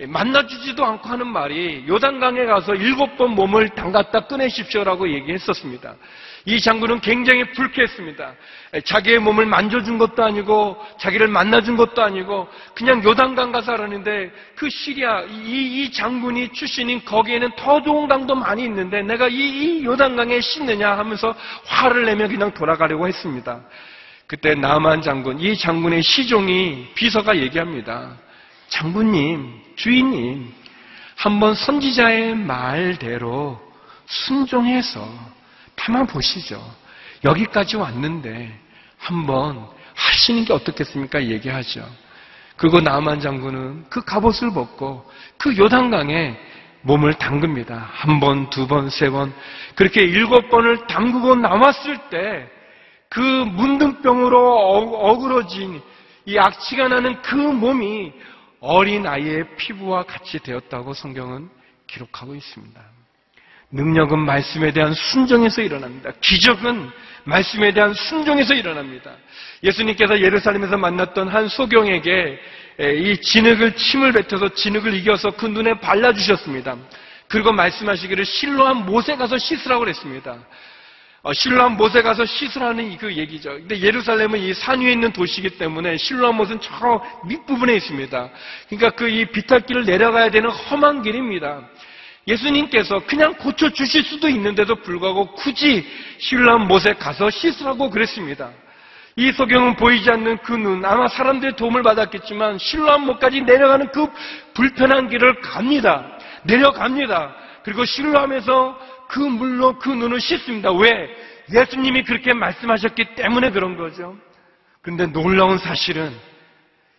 만나주지도 0.00 0.84
않고 0.84 1.08
하는 1.08 1.26
말이 1.26 1.84
요단강에 1.88 2.44
가서 2.44 2.74
일곱 2.74 3.16
번 3.16 3.30
몸을 3.30 3.70
담갔다 3.70 4.20
꺼내십시오라고 4.26 5.12
얘기했었습니다. 5.12 5.94
이 6.44 6.60
장군은 6.60 7.00
굉장히 7.00 7.44
불쾌했습니다. 7.52 8.34
자기의 8.84 9.18
몸을 9.18 9.46
만져준 9.46 9.98
것도 9.98 10.24
아니고 10.24 10.76
자기를 10.98 11.28
만나준 11.28 11.76
것도 11.76 12.02
아니고 12.02 12.48
그냥 12.74 13.02
요단강 13.02 13.52
가서 13.52 13.72
하라는데 13.72 14.30
그 14.56 14.68
시리아 14.70 15.22
이, 15.22 15.82
이 15.82 15.92
장군이 15.92 16.52
출신인 16.52 17.04
거기에는 17.04 17.50
더 17.56 17.82
좋은 17.82 18.08
강도 18.08 18.34
많이 18.34 18.64
있는데 18.64 19.02
내가 19.02 19.28
이, 19.28 19.34
이 19.34 19.84
요단강에 19.84 20.40
씻느냐 20.40 20.96
하면서 20.96 21.34
화를 21.66 22.04
내며 22.04 22.28
그냥 22.28 22.52
돌아가려고 22.52 23.06
했습니다. 23.06 23.60
그때 24.26 24.54
나만 24.54 25.00
장군, 25.00 25.40
이 25.40 25.56
장군의 25.56 26.02
시종이 26.02 26.88
비서가 26.94 27.38
얘기합니다. 27.38 28.14
장군님, 28.68 29.62
주인님, 29.76 30.52
한번 31.16 31.54
선지자의 31.54 32.34
말대로 32.36 33.58
순종해서 34.04 35.00
다만 35.78 36.06
보시죠. 36.06 36.60
여기까지 37.24 37.76
왔는데 37.76 38.58
한번 38.98 39.68
하시는 39.94 40.44
게 40.44 40.52
어떻겠습니까? 40.52 41.24
얘기하죠. 41.24 41.88
그리고 42.56 42.80
나만 42.80 43.20
장군은 43.20 43.86
그 43.88 44.02
갑옷을 44.04 44.52
벗고 44.52 45.08
그 45.38 45.56
요단강에 45.56 46.36
몸을 46.82 47.14
담급니다. 47.14 47.88
한 47.92 48.20
번, 48.20 48.50
두 48.50 48.66
번, 48.66 48.90
세 48.90 49.10
번. 49.10 49.32
그렇게 49.74 50.02
일곱 50.02 50.48
번을 50.48 50.86
담그고 50.86 51.36
나왔을 51.36 51.98
때 52.10 52.58
그 53.10 53.20
문둥병으로 53.20 54.38
어- 54.38 55.10
어그러진 55.12 55.80
이 56.26 56.38
악취가 56.38 56.88
나는 56.88 57.20
그 57.22 57.34
몸이 57.36 58.12
어린 58.60 59.06
아이의 59.06 59.56
피부와 59.56 60.02
같이 60.02 60.38
되었다고 60.40 60.92
성경은 60.92 61.48
기록하고 61.86 62.34
있습니다. 62.34 62.80
능력은 63.70 64.18
말씀에 64.18 64.72
대한 64.72 64.94
순종에서 64.94 65.62
일어납니다. 65.62 66.10
기적은 66.20 66.90
말씀에 67.24 67.72
대한 67.72 67.92
순종에서 67.92 68.54
일어납니다. 68.54 69.12
예수님께서 69.62 70.20
예루살렘에서 70.20 70.78
만났던 70.78 71.28
한 71.28 71.48
소경에게 71.48 72.38
에, 72.80 72.94
이 72.94 73.20
진흙을 73.20 73.74
침을 73.76 74.12
뱉어서 74.12 74.48
진흙을 74.54 74.94
이겨서 74.94 75.30
그 75.32 75.46
눈에 75.46 75.74
발라주셨습니다. 75.80 76.76
그리고 77.26 77.52
말씀하시기를 77.52 78.24
실로한 78.24 78.86
못에 78.86 79.16
가서 79.16 79.36
씻으라고 79.36 79.80
그랬습니다. 79.80 80.38
어, 81.22 81.32
실로한 81.34 81.76
못에 81.76 82.00
가서 82.00 82.24
씻으라는 82.24 82.90
이그 82.92 83.12
얘기죠. 83.16 83.50
근데 83.50 83.80
예루살렘은 83.80 84.38
이 84.38 84.54
산 84.54 84.80
위에 84.80 84.92
있는 84.92 85.12
도시이기 85.12 85.58
때문에 85.58 85.96
실로한 85.98 86.36
못은 86.36 86.58
저 86.60 87.02
밑부분에 87.26 87.74
있습니다. 87.74 88.30
그러니까 88.68 88.90
그 88.96 89.08
이 89.10 89.26
비탈길을 89.26 89.84
내려가야 89.84 90.30
되는 90.30 90.48
험한 90.48 91.02
길입니다. 91.02 91.68
예수님께서 92.28 93.00
그냥 93.06 93.32
고쳐주실 93.34 94.04
수도 94.04 94.28
있는데도 94.28 94.76
불구하고 94.76 95.32
굳이 95.32 95.86
신랑 96.18 96.68
못에 96.68 96.92
가서 96.94 97.30
씻으라고 97.30 97.88
그랬습니다. 97.88 98.50
이 99.16 99.32
소경은 99.32 99.76
보이지 99.76 100.08
않는 100.10 100.38
그 100.38 100.52
눈, 100.52 100.84
아마 100.84 101.08
사람들의 101.08 101.56
도움을 101.56 101.82
받았겠지만 101.82 102.58
신랑 102.58 103.04
못까지 103.06 103.40
내려가는 103.40 103.90
그 103.90 104.06
불편한 104.54 105.08
길을 105.08 105.40
갑니다. 105.40 106.06
내려갑니다. 106.44 107.34
그리고 107.64 107.84
신랑에서 107.84 108.78
그 109.08 109.18
물로 109.18 109.78
그 109.78 109.88
눈을 109.88 110.20
씻습니다. 110.20 110.70
왜? 110.72 111.10
예수님이 111.52 112.04
그렇게 112.04 112.34
말씀하셨기 112.34 113.16
때문에 113.16 113.50
그런 113.50 113.76
거죠. 113.76 114.16
그런데 114.82 115.06
놀라운 115.06 115.58
사실은 115.58 116.12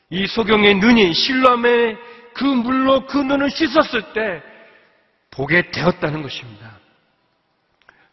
이 0.10 0.26
소경의 0.26 0.76
눈이 0.76 1.14
신람의 1.14 1.98
그 2.34 2.44
물로 2.44 3.06
그 3.06 3.18
눈을 3.18 3.50
씻었을 3.50 4.02
때 4.14 4.42
보게 5.32 5.70
되었다는 5.72 6.22
것입니다. 6.22 6.80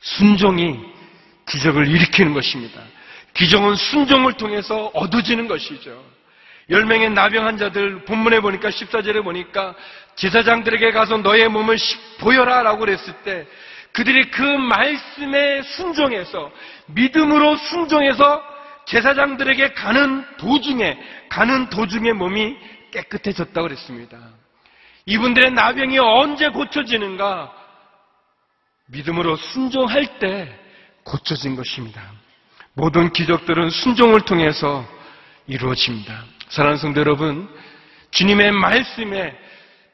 순종이 0.00 0.78
기적을 1.48 1.88
일으키는 1.88 2.34
것입니다. 2.34 2.80
기적은 3.34 3.74
순종을 3.76 4.34
통해서 4.34 4.86
얻어지는 4.94 5.48
것이죠. 5.48 6.02
열 6.70 6.84
명의 6.84 7.10
나병 7.10 7.46
환자들 7.46 8.04
본문에 8.04 8.40
보니까 8.40 8.70
14절에 8.70 9.22
보니까 9.22 9.74
제사장들에게 10.16 10.90
가서 10.92 11.18
너의 11.18 11.48
몸을 11.48 11.78
시- 11.78 11.96
보여라 12.18 12.62
라고 12.62 12.78
그랬을 12.80 13.12
때 13.22 13.46
그들이 13.92 14.30
그 14.30 14.42
말씀에 14.42 15.62
순종해서 15.62 16.50
믿음으로 16.86 17.56
순종해서 17.56 18.42
제사장들에게 18.86 19.72
가는 19.74 20.24
도중에 20.38 20.98
가는 21.28 21.68
도중에 21.70 22.12
몸이 22.12 22.56
깨끗해졌다고 22.92 23.68
그랬습니다. 23.68 24.18
이분들의 25.06 25.52
나병이 25.52 25.98
언제 25.98 26.48
고쳐지는가? 26.48 27.52
믿음으로 28.86 29.36
순종할 29.36 30.18
때 30.18 30.52
고쳐진 31.04 31.56
것입니다. 31.56 32.02
모든 32.74 33.12
기적들은 33.12 33.70
순종을 33.70 34.22
통해서 34.22 34.84
이루어집니다. 35.46 36.24
사랑하는 36.48 36.78
성도 36.78 37.00
여러분, 37.00 37.48
주님의 38.10 38.52
말씀에 38.52 39.36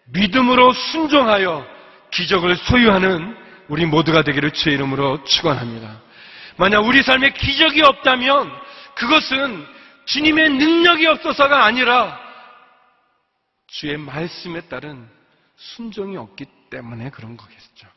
믿음으로 0.07 0.73
순종하여 0.73 1.67
기적을 2.11 2.57
소유하는 2.57 3.37
우리 3.69 3.87
모두가 3.87 4.23
되기를 4.23 4.51
주의 4.53 4.75
이름으로 4.75 5.25
축원합니다. 5.25 6.01
만약 6.57 6.81
우리 6.81 7.03
삶에 7.03 7.31
기적이 7.31 7.83
없다면 7.83 8.51
그것은 8.95 9.67
주님의 10.05 10.51
능력이 10.51 11.07
없어서가 11.07 11.65
아니라 11.65 12.19
주의 13.73 13.97
말씀에 13.97 14.61
따른 14.63 15.09
순종이 15.57 16.19
없기 16.19 16.45
때문에 16.69 17.09
그런 17.09 17.39
거겠죠. 17.39 17.89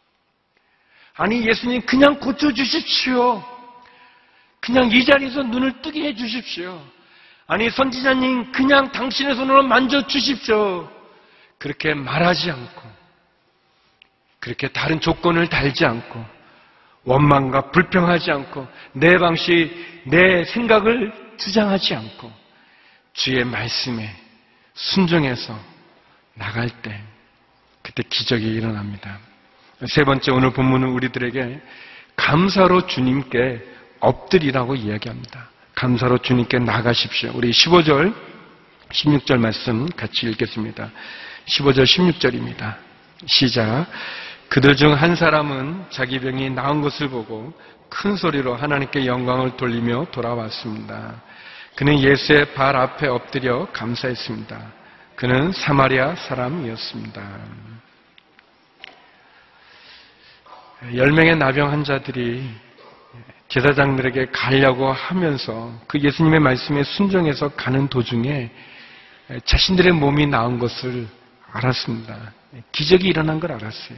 아니, 1.16 1.46
예수님 1.46 1.86
그냥 1.86 2.18
고쳐주십시오. 2.20 3.44
그냥 4.62 4.90
이 4.90 5.04
자리에서 5.04 5.44
눈을 5.44 5.82
뜨게 5.82 6.08
해주십시오. 6.08 6.82
아니, 7.48 7.70
선지자님 7.70 8.54
그냥 8.54 8.90
당신의 8.92 9.36
손으로 9.36 9.64
만져주십시오. 9.64 10.90
그렇게 11.58 11.94
말하지 11.94 12.52
않고, 12.52 12.82
그렇게 14.40 14.70
다른 14.70 15.02
조건을 15.02 15.50
달지 15.50 15.86
않고, 15.86 16.26
원망과 17.04 17.72
불평하지 17.72 18.32
않고, 18.32 18.66
내 18.94 19.18
방식, 19.18 20.04
내 20.06 20.46
생각을 20.46 21.36
주장하지 21.38 21.96
않고, 21.96 22.32
주의 23.14 23.44
말씀에 23.44 24.25
순종해서 24.76 25.58
나갈 26.36 26.70
때 26.70 27.02
그때 27.82 28.04
기적이 28.04 28.54
일어납니다. 28.54 29.20
세 29.88 30.04
번째 30.04 30.32
오늘 30.32 30.52
본문은 30.52 30.90
우리들에게 30.90 31.62
감사로 32.16 32.88
주님께 32.88 33.64
엎드리라고 34.00 34.76
이야기합니다. 34.76 35.50
감사로 35.76 36.20
주님께 36.20 36.60
나가십시오. 36.60 37.32
우리 37.36 37.52
15절, 37.52 38.14
16절 38.90 39.38
말씀 39.38 39.88
같이 39.90 40.28
읽겠습니다. 40.30 40.92
15절, 41.48 41.84
16절입니다. 41.84 42.76
시작. 43.26 43.88
그들 44.50 44.76
중 44.76 44.94
한 44.94 45.16
사람은 45.16 45.86
자기 45.90 46.20
병이 46.20 46.52
나은 46.52 46.82
것을 46.82 47.10
보고 47.10 47.54
큰 47.90 48.16
소리로 48.16 48.56
하나님께 48.56 49.06
영광을 49.06 49.58
돌리며 49.58 50.08
돌아왔습니다. 50.12 51.22
그는 51.76 52.00
예수의 52.00 52.54
발 52.54 52.76
앞에 52.76 53.08
엎드려 53.08 53.68
감사했습니다. 53.74 54.74
그는 55.16 55.52
사마리아 55.52 56.16
사람이었습니다. 56.16 57.22
열 60.96 61.12
명의 61.12 61.36
나병 61.36 61.72
환자들이 61.72 62.50
제사장들에게 63.48 64.28
가려고 64.32 64.92
하면서 64.92 65.74
그 65.88 66.00
예수님의 66.00 66.40
말씀에 66.40 66.84
순종해서 66.84 67.50
가는 67.50 67.88
도중에 67.88 68.52
자신들의 69.46 69.94
몸이 69.94 70.28
나은 70.28 70.60
것을 70.60 71.08
알았습니다. 71.52 72.34
기적이 72.72 73.08
일어난 73.08 73.40
걸 73.40 73.52
알았어요. 73.54 73.98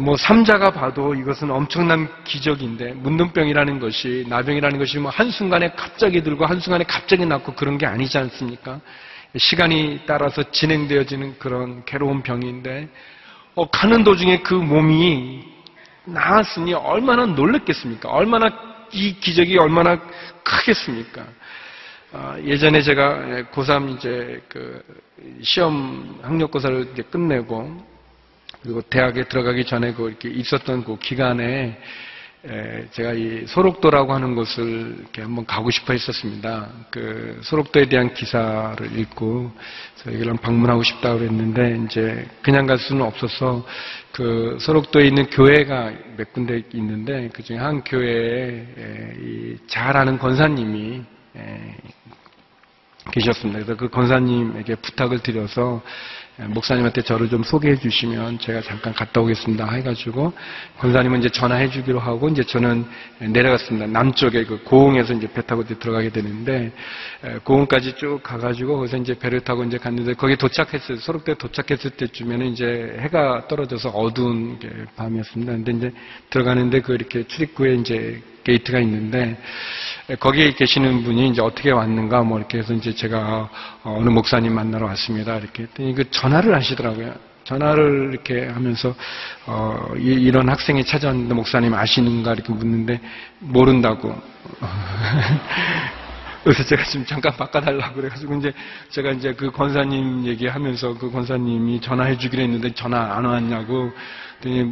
뭐 0.00 0.16
삼자가 0.16 0.72
봐도 0.72 1.14
이것은 1.14 1.52
엄청난 1.52 2.08
기적인데 2.24 2.94
문둥병이라는 2.94 3.78
것이 3.78 4.24
나병이라는 4.28 4.76
것이 4.76 4.98
뭐 4.98 5.10
한순간에 5.10 5.70
갑자기 5.76 6.20
들고 6.20 6.46
한순간에 6.46 6.82
갑자기 6.84 7.24
낫고 7.24 7.54
그런 7.54 7.78
게 7.78 7.86
아니지 7.86 8.18
않습니까? 8.18 8.80
시간이 9.36 10.00
따라서 10.04 10.42
진행되어지는 10.50 11.38
그런 11.38 11.84
괴로운 11.84 12.22
병인데 12.22 12.88
어, 13.54 13.70
가는 13.70 14.02
도중에 14.02 14.38
그 14.38 14.54
몸이 14.54 15.44
나았으니 16.06 16.74
얼마나 16.74 17.26
놀랐겠습니까? 17.26 18.08
얼마나 18.08 18.50
이 18.90 19.14
기적이 19.20 19.58
얼마나 19.58 20.00
크겠습니까? 20.42 21.24
어, 22.12 22.36
예전에 22.42 22.80
제가 22.80 23.44
고3 23.52 23.96
이제 23.96 24.42
그 24.48 24.82
시험 25.42 26.18
학력고사를 26.22 26.88
이제 26.92 27.02
끝내고 27.02 27.86
그리고 28.68 28.82
대학에 28.82 29.24
들어가기 29.24 29.64
전에 29.64 29.94
그 29.94 30.10
이렇게 30.10 30.28
있었던 30.28 30.84
그 30.84 30.98
기간에 30.98 31.80
에, 32.46 32.86
제가 32.90 33.14
이 33.14 33.46
소록도라고 33.46 34.12
하는 34.12 34.34
곳을 34.34 34.94
이렇게 34.98 35.22
한번 35.22 35.46
가고 35.46 35.70
싶어 35.70 35.94
했었습니다. 35.94 36.68
그 36.90 37.40
소록도에 37.44 37.86
대한 37.86 38.12
기사를 38.12 38.98
읽고 38.98 39.50
여기를 40.06 40.34
방문하고 40.42 40.82
싶다고 40.82 41.20
그랬는데 41.20 41.82
이제 41.86 42.28
그냥 42.42 42.66
갈 42.66 42.76
수는 42.76 43.00
없어서 43.00 43.64
그 44.12 44.58
소록도에 44.60 45.06
있는 45.06 45.30
교회가 45.30 45.90
몇 46.18 46.34
군데 46.34 46.62
있는데 46.74 47.30
그 47.32 47.42
중에 47.42 47.56
한 47.56 47.82
교회에 47.82 49.56
잘 49.66 49.96
아는 49.96 50.18
권사님이 50.18 51.02
에, 51.36 51.74
계셨습니다. 53.12 53.60
그래서 53.60 53.76
그 53.78 53.88
권사님에게 53.88 54.74
부탁을 54.74 55.20
드려서 55.20 55.80
목사님한테 56.46 57.02
저를 57.02 57.28
좀 57.28 57.42
소개해 57.42 57.76
주시면 57.76 58.38
제가 58.38 58.60
잠깐 58.60 58.94
갔다 58.94 59.20
오겠습니다. 59.20 59.68
해가지고 59.72 60.32
권사님은 60.78 61.18
이제 61.18 61.28
전화해 61.28 61.68
주기로 61.68 61.98
하고 61.98 62.28
이제 62.28 62.44
저는 62.44 62.84
내려갔습니다. 63.18 63.86
남쪽에 63.86 64.44
그 64.44 64.62
고흥에서 64.62 65.14
이제 65.14 65.28
배 65.32 65.42
타고 65.42 65.64
들어가게 65.64 66.10
되는데 66.10 66.72
에, 67.24 67.38
고흥까지 67.42 67.96
쭉 67.96 68.20
가가지고 68.22 68.76
거기서 68.76 68.98
이제 68.98 69.18
배를 69.18 69.40
타고 69.40 69.64
이제 69.64 69.78
갔는데 69.78 70.14
거기 70.14 70.36
도착했어요. 70.36 70.98
소록대 70.98 71.34
도착했을 71.34 71.90
때쯤에는 71.90 72.46
이제 72.46 72.96
해가 73.00 73.48
떨어져서 73.48 73.90
어두운 73.90 74.60
게 74.60 74.68
밤이었습니다. 74.94 75.52
근데 75.52 75.72
이제 75.72 75.92
들어가는데 76.30 76.80
그 76.82 76.94
이렇게 76.94 77.24
출입구에 77.26 77.74
이제 77.74 78.22
게이트가 78.48 78.80
있는데 78.80 79.36
에, 80.08 80.16
거기에 80.16 80.52
계시는 80.52 81.04
분이 81.04 81.28
이제 81.28 81.42
어떻게 81.42 81.70
왔는가 81.70 82.22
뭐 82.22 82.38
이렇게 82.38 82.58
해서 82.58 82.72
이제 82.72 82.94
제가 82.94 83.50
어, 83.84 83.96
어느 83.98 84.08
목사님 84.08 84.54
만나러 84.54 84.86
왔습니다. 84.86 85.36
이렇게 85.36 85.64
했더니 85.64 85.94
그 85.94 86.10
전화를 86.10 86.54
하시더라고요. 86.54 87.14
전화를 87.44 88.10
이렇게 88.12 88.46
하면서 88.46 88.94
어, 89.46 89.92
이, 89.96 90.30
런 90.30 90.48
학생이 90.48 90.84
찾아왔는데 90.84 91.34
목사님 91.34 91.74
아시는가 91.74 92.32
이렇게 92.32 92.52
묻는데 92.52 93.00
모른다고. 93.40 94.14
그래서 96.44 96.64
제가 96.64 96.84
지금 96.84 97.04
잠깐 97.04 97.36
바꿔달라고 97.36 97.96
그래가지고 97.96 98.36
이제 98.36 98.52
제가 98.90 99.10
이제 99.10 99.34
그 99.34 99.50
권사님 99.50 100.24
얘기하면서 100.26 100.96
그 100.96 101.10
권사님이 101.10 101.80
전화해 101.80 102.16
주기로 102.16 102.42
했는데 102.42 102.72
전화 102.72 103.16
안 103.16 103.24
왔냐고 103.26 103.92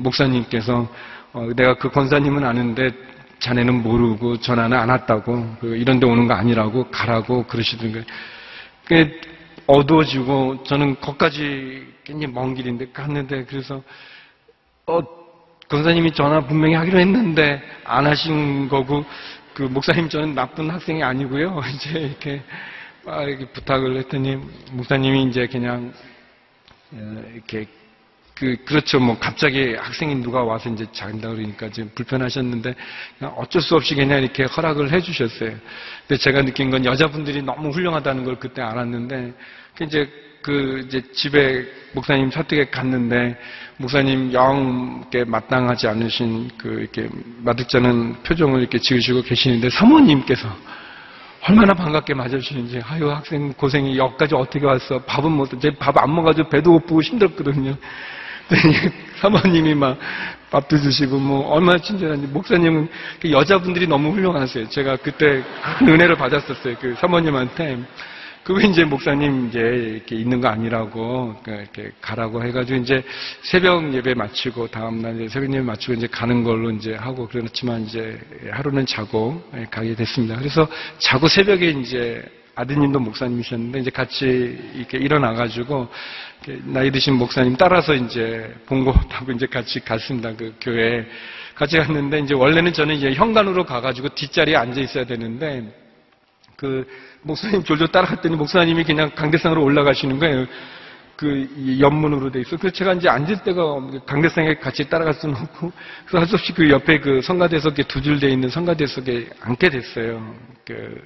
목사님께서 0.02 0.88
어, 1.32 1.48
내가 1.54 1.74
그 1.74 1.90
권사님은 1.90 2.44
아는데 2.44 2.92
자네는 3.38 3.82
모르고 3.82 4.38
전화는 4.40 4.76
안 4.76 4.88
왔다고 4.88 5.56
그 5.60 5.76
이런 5.76 6.00
데 6.00 6.06
오는 6.06 6.26
거 6.26 6.34
아니라고 6.34 6.90
가라고 6.90 7.46
그러시던데 7.46 8.04
그 8.84 9.20
어두워지고 9.66 10.64
저는 10.64 11.00
거기까지 11.00 11.86
굉장히 12.04 12.32
먼 12.32 12.54
길인데 12.54 12.92
갔는데 12.92 13.44
그래서 13.44 13.82
어 14.86 15.00
권사님이 15.68 16.12
전화 16.12 16.40
분명히 16.40 16.74
하기로 16.74 16.98
했는데 16.98 17.60
안 17.84 18.06
하신 18.06 18.68
거고 18.68 19.04
그 19.54 19.62
목사님 19.62 20.08
저는 20.08 20.34
나쁜 20.34 20.70
학생이 20.70 21.02
아니고요. 21.02 21.60
이제 21.74 21.98
이렇게 21.98 22.42
막 23.04 23.22
이렇게 23.22 23.46
부탁을 23.46 23.96
했더니 23.96 24.36
목사님이 24.72 25.24
이제 25.24 25.46
그냥 25.46 25.92
어, 26.92 27.24
이렇게 27.34 27.66
그, 28.38 28.54
그렇죠. 28.66 29.00
뭐, 29.00 29.18
갑자기 29.18 29.74
학생이 29.74 30.16
누가 30.16 30.42
와서 30.44 30.68
이제 30.68 30.86
잔다 30.92 31.30
그러니까 31.30 31.70
지금 31.70 31.90
불편하셨는데, 31.94 32.74
어쩔 33.36 33.62
수 33.62 33.74
없이 33.74 33.94
그냥 33.94 34.22
이렇게 34.22 34.44
허락을 34.44 34.92
해 34.92 35.00
주셨어요. 35.00 35.52
근데 36.06 36.20
제가 36.22 36.42
느낀 36.42 36.70
건 36.70 36.84
여자분들이 36.84 37.40
너무 37.40 37.70
훌륭하다는 37.70 38.24
걸 38.24 38.36
그때 38.38 38.60
알았는데, 38.60 39.32
그 39.76 39.84
이제 39.84 40.08
그, 40.42 40.82
이제 40.86 41.02
집에 41.12 41.66
목사님 41.94 42.30
설득에 42.30 42.66
갔는데, 42.66 43.36
목사님 43.78 44.32
영, 44.34 44.98
이렇게 45.10 45.24
마땅하지 45.24 45.88
않으신 45.88 46.50
그, 46.58 46.68
이렇게 46.68 47.08
마득자는 47.38 48.22
표정을 48.22 48.60
이렇게 48.60 48.78
지으시고 48.78 49.22
계시는데, 49.22 49.70
사모님께서 49.70 50.46
얼마나 51.48 51.72
반갑게 51.74 52.12
맞아주시는지, 52.14 52.80
아유, 52.84 53.10
학생 53.10 53.52
고생이 53.54 53.96
여기까지 53.96 54.34
어떻게 54.34 54.66
왔어? 54.66 55.02
밥은 55.04 55.32
못, 55.32 55.48
제 55.60 55.70
밥 55.70 55.96
안 55.98 56.14
먹어가지고 56.14 56.50
배도 56.50 56.72
고프고 56.72 57.02
힘들었거든요. 57.02 57.74
그랬더니 58.48 58.92
사모님이 59.20 59.74
막 59.74 59.98
밥도 60.50 60.78
주시고, 60.78 61.18
뭐, 61.18 61.48
얼마나 61.48 61.78
친절한지. 61.78 62.28
목사님은 62.28 62.88
그 63.20 63.30
여자분들이 63.30 63.86
너무 63.86 64.12
훌륭하세요. 64.12 64.68
제가 64.68 64.96
그때 64.96 65.42
큰 65.78 65.88
은혜를 65.88 66.16
받았었어요. 66.16 66.76
그 66.80 66.94
사모님한테. 66.98 67.78
그거 68.44 68.60
이제 68.60 68.84
목사님 68.84 69.48
이제 69.48 69.58
이렇게 69.58 70.14
있는 70.14 70.40
거 70.40 70.46
아니라고 70.46 71.34
그 71.42 71.50
이렇게 71.50 71.90
가라고 72.00 72.44
해가지고 72.44 72.78
이제 72.78 73.02
새벽 73.42 73.92
예배 73.92 74.14
마치고 74.14 74.68
다음 74.68 75.02
날 75.02 75.16
이제 75.16 75.28
새벽 75.28 75.52
예배 75.52 75.64
마치고 75.64 75.94
이제 75.94 76.06
가는 76.06 76.44
걸로 76.44 76.70
이제 76.70 76.94
하고 76.94 77.26
그렇지만 77.26 77.82
이제 77.82 78.16
하루는 78.52 78.86
자고 78.86 79.42
예, 79.56 79.66
가게 79.68 79.96
됐습니다. 79.96 80.36
그래서 80.36 80.68
자고 80.98 81.26
새벽에 81.26 81.70
이제 81.70 82.22
아드님도 82.56 82.98
목사님이셨는데 82.98 83.80
이제 83.80 83.90
같이 83.90 84.58
이렇게 84.74 84.96
일어나가지고 84.96 85.88
나이 86.64 86.90
드신 86.90 87.14
목사님 87.14 87.56
따라서 87.56 87.94
이제 87.94 88.52
본고 88.66 88.92
타고 89.10 89.30
이제 89.32 89.46
같이 89.46 89.78
갔습니다. 89.80 90.34
그 90.34 90.54
교회에 90.60 91.04
같이 91.54 91.76
갔는데 91.76 92.20
이제 92.20 92.34
원래는 92.34 92.72
저는 92.72 92.94
이제 92.94 93.12
현관으로 93.12 93.64
가가지고 93.64 94.08
뒷자리에 94.10 94.56
앉아 94.56 94.80
있어야 94.80 95.04
되는데 95.04 95.64
그 96.56 96.86
목사님 97.22 97.62
졸졸 97.62 97.88
따라갔더니 97.88 98.36
목사님이 98.36 98.84
그냥 98.84 99.10
강대상으로 99.14 99.62
올라가시는 99.62 100.18
거예요. 100.18 100.46
그 101.16 101.76
옆문으로 101.80 102.30
돼 102.30 102.40
있어. 102.40 102.56
그래서 102.56 102.74
제가 102.74 102.92
이제 102.94 103.08
앉을 103.08 103.42
때가 103.42 103.62
강대상에 104.06 104.54
같이 104.56 104.88
따라갈 104.88 105.14
수는 105.14 105.34
없고 105.36 105.72
그래서 106.06 106.18
할 106.18 106.26
수 106.26 106.36
없이 106.36 106.52
그 106.54 106.70
옆에 106.70 107.00
그 107.00 107.20
성가대석에 107.22 107.82
두 107.84 108.00
줄 108.00 108.20
돼 108.20 108.30
있는 108.30 108.48
성가대석에 108.48 109.28
앉게 109.40 109.68
됐어요. 109.70 110.34
그 110.66 111.02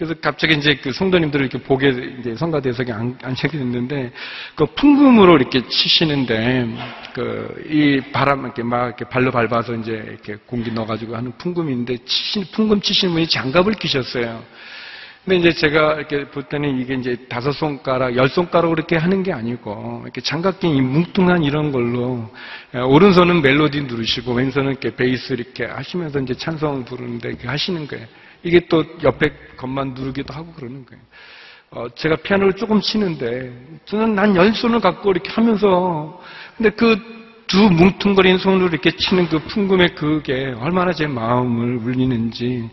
그래서 0.00 0.14
갑자기 0.18 0.54
이제 0.54 0.76
그 0.76 0.92
성도님들을 0.94 1.44
이렇게 1.44 1.62
보게 1.62 1.90
이제 2.20 2.34
성가대석에 2.34 2.90
앉- 2.90 3.18
앉게 3.22 3.48
됐는데 3.48 4.10
그 4.54 4.64
풍금으로 4.64 5.36
이렇게 5.36 5.60
치시는데 5.68 6.68
그 7.12 7.50
이 7.68 8.00
바람 8.10 8.44
이렇게 8.46 8.62
막 8.62 8.86
이렇게 8.86 9.04
발로 9.04 9.30
밟아서 9.30 9.74
이제 9.74 9.92
이렇게 10.08 10.36
공기 10.46 10.72
넣어가지고 10.72 11.16
하는 11.16 11.32
풍금인데 11.36 11.98
치신 12.06 12.44
풍금 12.50 12.80
치시는 12.80 13.12
분이 13.12 13.28
장갑을 13.28 13.74
끼셨어요. 13.74 14.42
근데 15.26 15.36
이제 15.36 15.52
제가 15.52 15.96
이렇게 15.96 16.24
볼 16.30 16.44
때는 16.44 16.80
이게 16.80 16.94
이제 16.94 17.14
다섯 17.28 17.52
손가락, 17.52 18.16
열 18.16 18.26
손가락으로 18.30 18.72
이렇게 18.78 18.96
하는 18.96 19.22
게 19.22 19.34
아니고, 19.34 20.00
이렇게 20.04 20.22
장갑 20.22 20.60
낀이 20.60 20.80
뭉뚱한 20.80 21.44
이런 21.44 21.70
걸로, 21.72 22.30
에, 22.74 22.78
오른손은 22.80 23.42
멜로디 23.42 23.82
누르시고, 23.82 24.32
왼손은 24.32 24.70
이렇게 24.70 24.96
베이스 24.96 25.34
이렇게 25.34 25.66
하시면서 25.66 26.20
이제 26.20 26.32
찬송 26.32 26.86
부르는데 26.86 27.28
이렇게 27.28 27.48
하시는 27.48 27.86
거예요. 27.86 28.06
이게 28.42 28.60
또 28.68 28.84
옆에 29.02 29.32
것만 29.56 29.94
누르기도 29.94 30.32
하고 30.34 30.52
그러는 30.52 30.84
거예요. 30.86 31.02
어, 31.72 31.86
제가 31.94 32.16
피아노를 32.16 32.54
조금 32.54 32.80
치는데, 32.80 33.52
저는 33.84 34.14
난 34.14 34.34
열 34.34 34.52
손을 34.54 34.80
갖고 34.80 35.10
이렇게 35.12 35.30
하면서, 35.30 36.20
근데 36.56 36.70
그 36.70 37.20
두 37.50 37.68
뭉퉁거리는 37.68 38.38
손으로 38.38 38.68
이렇게 38.68 38.92
치는 38.92 39.28
그 39.28 39.40
풍금의 39.40 39.96
그게 39.96 40.54
얼마나 40.60 40.92
제 40.92 41.08
마음을 41.08 41.78
울리는지, 41.78 42.70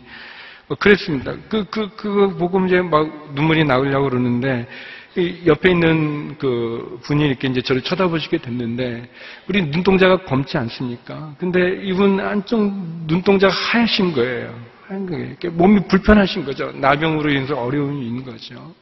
어, 0.68 0.76
그랬습니다. 0.76 1.34
그, 1.48 1.64
그, 1.64 1.88
그거 1.96 2.28
보고 2.28 2.64
이제 2.64 2.80
막 2.80 3.34
눈물이 3.34 3.64
나오려고 3.64 4.08
그러는데, 4.08 4.68
이 5.16 5.42
옆에 5.46 5.72
있는 5.72 6.38
그 6.38 7.00
분이 7.02 7.26
이렇게 7.26 7.48
이제 7.48 7.60
저를 7.60 7.82
쳐다보시게 7.82 8.38
됐는데, 8.38 9.10
우리 9.48 9.62
눈동자가 9.62 10.18
검지 10.18 10.56
않습니까? 10.56 11.34
근데 11.40 11.80
이분 11.82 12.20
한쪽 12.20 12.72
눈동자가 13.08 13.52
하얀신 13.52 14.12
거예요. 14.12 14.54
하얀 14.88 15.06
거예요. 15.06 15.34
몸이 15.52 15.86
불편하신 15.88 16.44
거죠. 16.44 16.72
나병으로 16.72 17.30
인해서 17.30 17.54
어려움이 17.60 18.06
있는 18.06 18.24
거죠. 18.24 18.74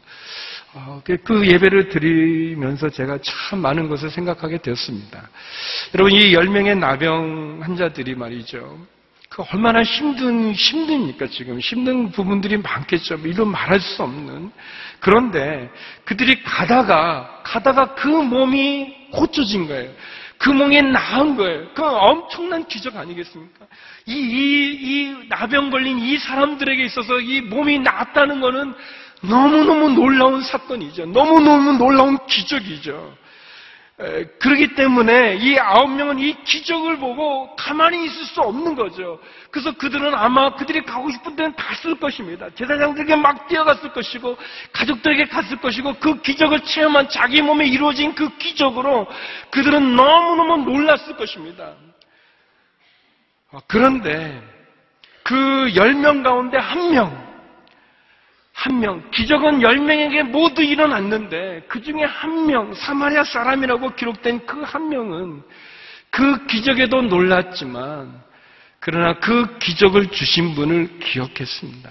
어, 0.74 1.00
그- 1.04 1.16
그 1.18 1.46
예배를 1.46 1.88
드리면서 1.88 2.88
제가 2.90 3.18
참 3.22 3.60
많은 3.60 3.88
것을 3.88 4.10
생각하게 4.10 4.58
되었습니다. 4.58 5.28
여러분, 5.94 6.12
이 6.12 6.32
10명의 6.32 6.78
나병 6.78 7.60
환자들이 7.62 8.14
말이죠. 8.14 8.78
그 9.28 9.42
얼마나 9.52 9.82
힘든, 9.82 10.52
힘듭니까, 10.52 11.26
지금. 11.26 11.58
힘든 11.58 12.10
부분들이 12.10 12.56
많겠죠. 12.58 13.16
이로 13.24 13.44
말할 13.44 13.80
수 13.80 14.02
없는. 14.02 14.50
그런데 15.00 15.70
그들이 16.04 16.42
가다가, 16.42 17.40
가다가 17.42 17.94
그 17.94 18.06
몸이 18.08 19.10
고쳐진 19.12 19.66
거예요. 19.66 19.90
그 20.38 20.50
몸이 20.50 20.80
나은 20.82 21.36
거예요. 21.36 21.68
그 21.74 21.82
엄청난 21.82 22.66
기적 22.66 22.96
아니겠습니까? 22.96 23.66
이, 24.06 24.12
이, 24.12 24.78
이 24.80 25.28
나병 25.28 25.70
걸린 25.70 25.98
이 25.98 26.18
사람들에게 26.18 26.84
있어서 26.84 27.20
이 27.20 27.40
몸이 27.40 27.78
나았다는 27.80 28.40
거는 28.40 28.74
너무너무 29.22 29.90
놀라운 29.90 30.42
사건이죠. 30.42 31.06
너무너무 31.06 31.72
놀라운 31.72 32.18
기적이죠. 32.26 33.16
에, 33.98 34.24
그렇기 34.38 34.74
때문에 34.74 35.36
이 35.36 35.58
아홉 35.58 35.88
명은 35.90 36.18
이 36.18 36.34
기적을 36.44 36.98
보고 36.98 37.56
가만히 37.56 38.04
있을 38.04 38.24
수 38.26 38.42
없는 38.42 38.74
거죠. 38.74 39.18
그래서 39.50 39.72
그들은 39.72 40.14
아마 40.14 40.54
그들이 40.54 40.82
가고 40.82 41.10
싶은 41.10 41.34
데는 41.34 41.54
갔을 41.56 41.98
것입니다. 41.98 42.50
제사장들에게 42.54 43.16
막 43.16 43.48
뛰어갔을 43.48 43.92
것이고 43.94 44.36
가족들에게 44.72 45.24
갔을 45.28 45.56
것이고 45.56 45.94
그 45.94 46.20
기적을 46.20 46.60
체험한 46.60 47.08
자기 47.08 47.40
몸에 47.40 47.66
이루어진 47.66 48.14
그 48.14 48.28
기적으로 48.36 49.06
그들은 49.50 49.96
너무너무 49.96 50.70
놀랐을 50.70 51.16
것입니다. 51.16 51.72
어, 53.52 53.60
그런데 53.66 54.42
그 55.22 55.72
열 55.74 55.94
명 55.94 56.22
가운데 56.22 56.58
한 56.58 56.92
명, 56.92 57.25
한 58.56 58.80
명, 58.80 59.02
기적은 59.10 59.60
열 59.60 59.76
명에게 59.78 60.22
모두 60.22 60.62
일어났는데 60.62 61.66
그 61.68 61.82
중에 61.82 62.02
한 62.04 62.46
명, 62.46 62.72
사마리아 62.72 63.22
사람이라고 63.22 63.94
기록된 63.94 64.46
그 64.46 64.62
한 64.64 64.88
명은 64.88 65.42
그 66.10 66.46
기적에도 66.46 67.02
놀랐지만 67.02 68.10
그러나 68.80 69.12
그 69.20 69.58
기적을 69.58 70.06
주신 70.10 70.54
분을 70.54 70.98
기억했습니다. 71.00 71.90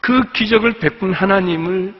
그 0.00 0.32
기적을 0.32 0.72
베푼 0.80 1.12
하나님을 1.12 1.94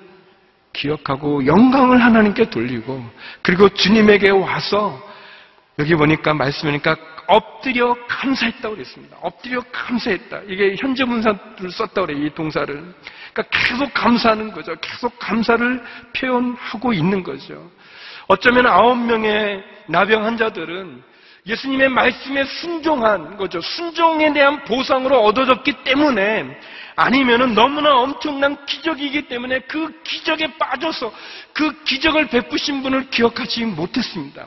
기억하고 0.72 1.46
영광을 1.46 2.02
하나님께 2.02 2.50
돌리고 2.50 3.08
그리고 3.42 3.68
주님에게 3.68 4.30
와서 4.30 5.00
여기 5.78 5.94
보니까 5.94 6.34
말씀이니까 6.34 6.96
엎드려 7.28 7.94
감사했다고 8.08 8.74
그랬습니다. 8.74 9.16
엎드려 9.20 9.60
감사했다. 9.70 10.40
이게 10.48 10.74
현재 10.76 11.04
분사를 11.04 11.38
썼다고 11.70 12.06
그래요. 12.08 12.26
이 12.26 12.30
동사를. 12.34 12.94
그러니까 13.38 13.44
계속 13.50 13.94
감사하는 13.94 14.52
거죠. 14.52 14.74
계속 14.80 15.16
감사를 15.18 15.82
표현하고 16.16 16.92
있는 16.92 17.22
거죠. 17.22 17.70
어쩌면 18.26 18.66
아홉 18.66 18.98
명의 18.98 19.62
나병 19.86 20.24
환자들은 20.24 21.02
예수님의 21.46 21.88
말씀에 21.88 22.44
순종한 22.44 23.36
거죠. 23.36 23.60
순종에 23.60 24.32
대한 24.32 24.64
보상으로 24.64 25.24
얻어졌기 25.24 25.84
때문에 25.84 26.60
아니면은 26.96 27.54
너무나 27.54 27.94
엄청난 27.94 28.66
기적이기 28.66 29.28
때문에 29.28 29.60
그 29.60 30.02
기적에 30.02 30.58
빠져서 30.58 31.12
그 31.52 31.84
기적을 31.84 32.26
베푸신 32.26 32.82
분을 32.82 33.08
기억하지 33.08 33.64
못했습니다. 33.66 34.46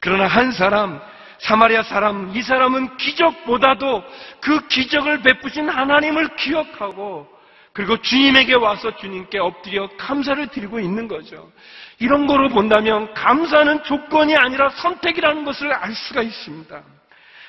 그러나 0.00 0.26
한 0.26 0.50
사람, 0.50 1.00
사마리아 1.38 1.84
사람, 1.84 2.32
이 2.34 2.42
사람은 2.42 2.96
기적보다도 2.96 4.04
그 4.40 4.66
기적을 4.66 5.22
베푸신 5.22 5.68
하나님을 5.68 6.36
기억하고 6.36 7.35
그리고 7.76 8.00
주님에게 8.00 8.54
와서 8.54 8.96
주님께 8.96 9.38
엎드려 9.38 9.86
감사를 9.98 10.46
드리고 10.46 10.80
있는 10.80 11.08
거죠. 11.08 11.52
이런 11.98 12.26
거로 12.26 12.48
본다면 12.48 13.12
감사는 13.12 13.82
조건이 13.84 14.34
아니라 14.34 14.70
선택이라는 14.70 15.44
것을 15.44 15.74
알 15.74 15.92
수가 15.94 16.22
있습니다. 16.22 16.82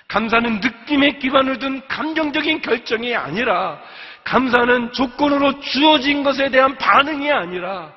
감사는 0.10 0.60
느낌에 0.60 1.20
기반을 1.20 1.60
둔 1.60 1.82
감정적인 1.88 2.62
결정이 2.62 3.16
아니라 3.16 3.80
감사는 4.26 4.92
조건으로 4.92 5.62
주어진 5.62 6.24
것에 6.24 6.50
대한 6.50 6.78
반응이 6.78 7.32
아니라 7.32 7.94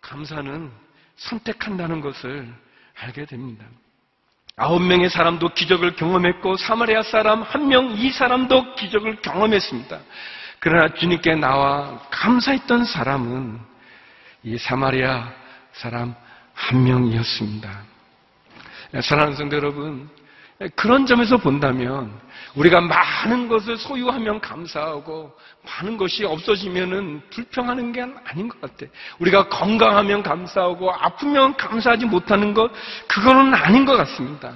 감사는 0.00 0.72
선택한다는 1.14 2.00
것을 2.00 2.52
알게 3.00 3.26
됩니다. 3.26 3.64
아홉 4.56 4.82
명의 4.82 5.08
사람도 5.08 5.50
기적을 5.50 5.94
경험했고 5.94 6.56
사마리아 6.56 7.04
사람 7.04 7.42
한 7.42 7.68
명 7.68 7.92
이 7.92 8.10
사람도 8.10 8.74
기적을 8.74 9.22
경험했습니다. 9.22 10.00
그러나 10.60 10.92
주님께 10.94 11.36
나와 11.36 11.98
감사했던 12.10 12.84
사람은 12.84 13.58
이 14.42 14.58
사마리아 14.58 15.32
사람 15.72 16.14
한 16.52 16.84
명이었습니다. 16.84 17.82
사랑하는 19.02 19.36
성도 19.36 19.56
여러분, 19.56 20.08
그런 20.76 21.06
점에서 21.06 21.38
본다면 21.38 22.12
우리가 22.54 22.82
많은 22.82 23.48
것을 23.48 23.78
소유하면 23.78 24.40
감사하고 24.40 25.34
많은 25.64 25.96
것이 25.96 26.24
없어지면은 26.26 27.22
불평하는 27.30 27.92
게 27.92 28.02
아닌 28.26 28.48
것 28.48 28.60
같아. 28.60 28.84
우리가 29.18 29.48
건강하면 29.48 30.22
감사하고 30.22 30.92
아프면 30.92 31.56
감사하지 31.56 32.04
못하는 32.04 32.52
것 32.52 32.70
그거는 33.08 33.54
아닌 33.54 33.86
것 33.86 33.96
같습니다. 33.96 34.52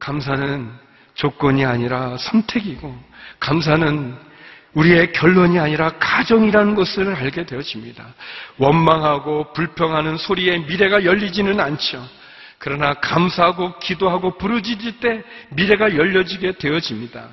감사는 0.00 0.72
조건이 1.14 1.64
아니라 1.64 2.16
선택이고 2.16 2.96
감사는 3.38 4.27
우리의 4.74 5.12
결론이 5.12 5.58
아니라 5.58 5.90
가정이라는 5.98 6.74
것을 6.74 7.14
알게 7.14 7.46
되어집니다. 7.46 8.04
원망하고 8.58 9.52
불평하는 9.52 10.16
소리에 10.18 10.58
미래가 10.58 11.04
열리지는 11.04 11.58
않죠. 11.58 12.06
그러나 12.58 12.94
감사하고 12.94 13.78
기도하고 13.78 14.36
부르짖을 14.36 14.98
때 15.00 15.22
미래가 15.50 15.94
열려지게 15.96 16.52
되어집니다. 16.58 17.28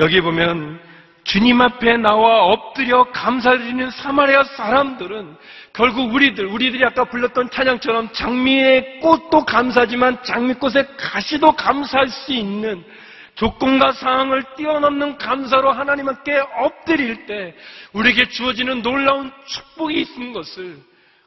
여기 0.00 0.20
보면 0.20 0.80
주님 1.24 1.60
앞에 1.60 1.96
나와 1.98 2.46
엎드려 2.46 3.04
감사드리는 3.12 3.90
사마리아 3.90 4.42
사람들은 4.42 5.36
결국 5.72 6.12
우리들, 6.12 6.46
우리들이 6.46 6.84
아까 6.84 7.04
불렀던 7.04 7.50
찬양처럼 7.50 8.12
장미의 8.12 8.98
꽃도 9.00 9.44
감사지만 9.44 10.22
장미꽃의 10.22 10.96
가시도 10.98 11.52
감사할 11.52 12.08
수 12.08 12.32
있는 12.32 12.84
조건과 13.34 13.92
상황을 13.92 14.44
뛰어넘는 14.56 15.18
감사로 15.18 15.72
하나님께 15.72 16.38
엎드릴 16.58 17.26
때 17.26 17.54
우리에게 17.92 18.28
주어지는 18.28 18.82
놀라운 18.82 19.32
축복이 19.46 20.00
있는 20.00 20.32
것을 20.32 20.76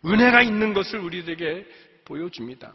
은혜가 0.05 0.41
있는 0.43 0.73
것을 0.73 0.99
우리에게 0.99 1.65
보여줍니다. 2.05 2.71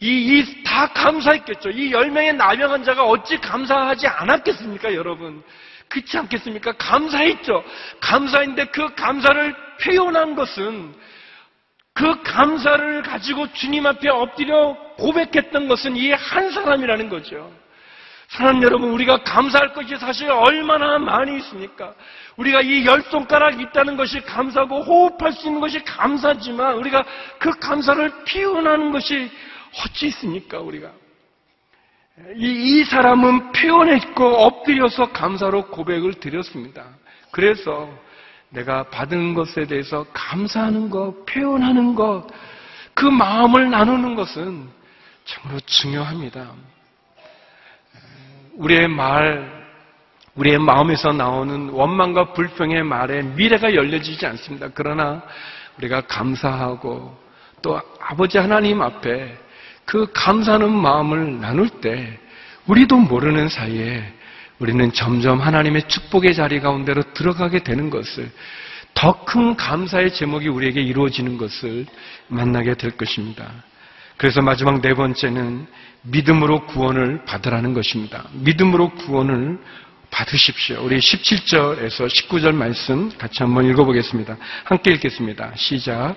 이, 0.00 0.08
이, 0.38 0.62
다 0.64 0.88
감사했겠죠. 0.94 1.70
이 1.70 1.92
열 1.92 2.10
명의 2.10 2.32
나병 2.32 2.72
환자가 2.72 3.04
어찌 3.04 3.36
감사하지 3.38 4.06
않았겠습니까, 4.06 4.94
여러분? 4.94 5.42
그렇지 5.88 6.16
않겠습니까? 6.16 6.72
감사했죠. 6.72 7.62
감사인데 8.00 8.66
그 8.66 8.94
감사를 8.94 9.54
표현한 9.82 10.34
것은 10.36 10.94
그 11.92 12.22
감사를 12.22 13.02
가지고 13.02 13.52
주님 13.52 13.84
앞에 13.86 14.08
엎드려 14.08 14.74
고백했던 14.96 15.68
것은 15.68 15.96
이 15.96 16.12
한 16.12 16.50
사람이라는 16.50 17.08
거죠. 17.10 17.52
사람 18.30 18.62
여러분, 18.62 18.90
우리가 18.90 19.24
감사할 19.24 19.72
것이 19.72 19.96
사실 19.96 20.30
얼마나 20.30 20.98
많이 20.98 21.36
있습니까? 21.38 21.92
우리가 22.36 22.60
이 22.60 22.86
열 22.86 23.02
손가락 23.02 23.60
있다는 23.60 23.96
것이 23.96 24.20
감사고 24.20 24.82
호흡할 24.82 25.32
수 25.32 25.48
있는 25.48 25.60
것이 25.60 25.82
감사지만 25.84 26.76
우리가 26.76 27.04
그 27.40 27.50
감사를 27.58 28.08
표현하는 28.24 28.92
것이 28.92 29.30
어찌 29.84 30.06
있습니까, 30.06 30.60
우리가? 30.60 30.92
이, 32.36 32.80
이 32.80 32.84
사람은 32.84 33.50
표현했고 33.50 34.24
엎드려서 34.24 35.10
감사로 35.10 35.66
고백을 35.66 36.14
드렸습니다. 36.14 36.84
그래서 37.32 37.88
내가 38.50 38.84
받은 38.90 39.34
것에 39.34 39.66
대해서 39.66 40.06
감사하는 40.12 40.88
것, 40.88 41.24
표현하는 41.26 41.96
것, 41.96 42.28
그 42.94 43.06
마음을 43.06 43.70
나누는 43.70 44.14
것은 44.14 44.68
참으로 45.24 45.58
중요합니다. 45.66 46.52
우리의 48.60 48.88
말, 48.88 49.64
우리의 50.34 50.58
마음에서 50.58 51.12
나오는 51.12 51.70
원망과 51.70 52.34
불평의 52.34 52.82
말에 52.84 53.22
미래가 53.22 53.74
열려지지 53.74 54.26
않습니다. 54.26 54.68
그러나 54.74 55.22
우리가 55.78 56.02
감사하고 56.02 57.18
또 57.62 57.80
아버지 58.00 58.38
하나님 58.38 58.82
앞에 58.82 59.36
그 59.86 60.06
감사하는 60.12 60.70
마음을 60.70 61.40
나눌 61.40 61.68
때 61.68 62.18
우리도 62.66 62.96
모르는 62.96 63.48
사이에 63.48 64.12
우리는 64.58 64.92
점점 64.92 65.40
하나님의 65.40 65.88
축복의 65.88 66.34
자리 66.34 66.60
가운데로 66.60 67.02
들어가게 67.14 67.62
되는 67.62 67.88
것을 67.88 68.30
더 68.92 69.24
큰 69.24 69.56
감사의 69.56 70.12
제목이 70.12 70.48
우리에게 70.48 70.82
이루어지는 70.82 71.38
것을 71.38 71.86
만나게 72.28 72.74
될 72.74 72.90
것입니다. 72.90 73.46
그래서 74.18 74.42
마지막 74.42 74.82
네 74.82 74.92
번째는 74.92 75.66
믿음으로 76.02 76.66
구원을 76.66 77.24
받으라는 77.24 77.74
것입니다. 77.74 78.24
믿음으로 78.32 78.90
구원을 78.90 79.58
받으십시오. 80.10 80.82
우리 80.82 80.98
17절에서 80.98 82.06
19절 82.06 82.52
말씀 82.52 83.10
같이 83.16 83.42
한번 83.42 83.66
읽어보겠습니다. 83.66 84.36
함께 84.64 84.92
읽겠습니다. 84.92 85.52
시작. 85.54 86.16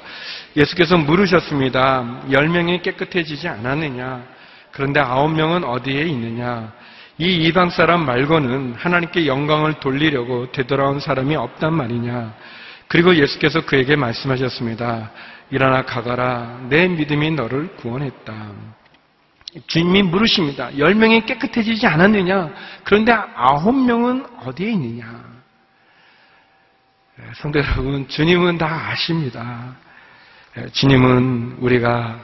예수께서 0.57 0.97
물으셨습니다. 0.97 2.23
열 2.31 2.49
명이 2.49 2.81
깨끗해지지 2.81 3.47
않았느냐? 3.47 4.25
그런데 4.71 4.99
아홉 4.99 5.29
명은 5.29 5.63
어디에 5.63 6.03
있느냐? 6.03 6.73
이 7.19 7.25
이방 7.45 7.69
사람 7.69 8.05
말고는 8.05 8.73
하나님께 8.75 9.27
영광을 9.27 9.75
돌리려고 9.75 10.51
되돌아온 10.51 10.99
사람이 10.99 11.35
없단 11.35 11.73
말이냐? 11.73 12.33
그리고 12.87 13.15
예수께서 13.15 13.61
그에게 13.61 13.95
말씀하셨습니다. 13.95 15.11
일어나 15.51 15.83
가거라. 15.83 16.61
내 16.69 16.87
믿음이 16.87 17.31
너를 17.31 17.75
구원했다. 17.75 18.33
주님이 19.67 20.03
물으십니다. 20.03 20.77
열 20.77 20.95
명이 20.95 21.25
깨끗해지지 21.25 21.85
않았느냐? 21.85 22.53
그런데 22.83 23.11
아홉 23.11 23.75
명은 23.75 24.25
어디에 24.45 24.71
있느냐? 24.71 25.23
예, 27.19 27.23
성도 27.35 27.59
여러분, 27.59 28.07
주님은 28.07 28.57
다 28.57 28.89
아십니다. 28.89 29.75
예, 30.57 30.67
주님은 30.69 31.57
우리가 31.59 32.19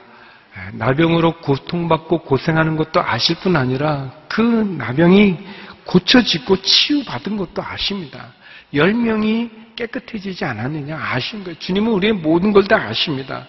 예, 0.58 0.78
나병으로 0.78 1.42
고통받고 1.42 2.20
고생하는 2.24 2.76
것도 2.76 3.02
아실 3.02 3.36
뿐 3.38 3.56
아니라 3.56 4.12
그 4.28 4.42
나병이 4.42 5.38
고쳐지고 5.86 6.62
치유받은 6.62 7.38
것도 7.38 7.64
아십니다. 7.64 8.34
열 8.74 8.94
명이 8.94 9.50
깨끗해지지 9.80 10.44
않았느냐 10.46 10.98
아신 10.98 11.44
거예요. 11.44 11.58
주님은 11.58 11.92
우리의 11.92 12.14
모든 12.14 12.52
걸 12.52 12.68
다 12.68 12.76
아십니다. 12.76 13.48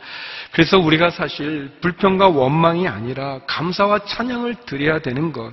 그래서 0.52 0.78
우리가 0.78 1.10
사실 1.10 1.70
불평과 1.80 2.28
원망이 2.28 2.88
아니라 2.88 3.40
감사와 3.46 4.04
찬양을 4.04 4.54
드려야 4.66 5.00
되는 5.00 5.32
것. 5.32 5.52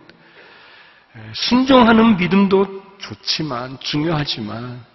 순종하는 1.33 2.17
믿음도 2.17 2.83
좋지만 2.99 3.77
중요하지만 3.79 4.85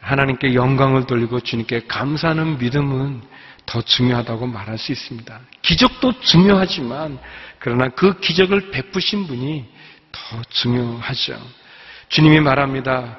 하나님께 0.00 0.54
영광을 0.54 1.06
돌리고 1.06 1.40
주님께 1.40 1.86
감사하는 1.86 2.58
믿음은 2.58 3.22
더 3.64 3.80
중요하다고 3.80 4.48
말할 4.48 4.76
수 4.76 4.90
있습니다. 4.92 5.40
기적도 5.62 6.20
중요하지만 6.20 7.18
그러나 7.60 7.88
그 7.88 8.18
기적을 8.18 8.72
베푸신 8.72 9.28
분이 9.28 9.64
더 10.10 10.42
중요하죠. 10.50 11.40
주님이 12.08 12.40
말합니다. 12.40 13.18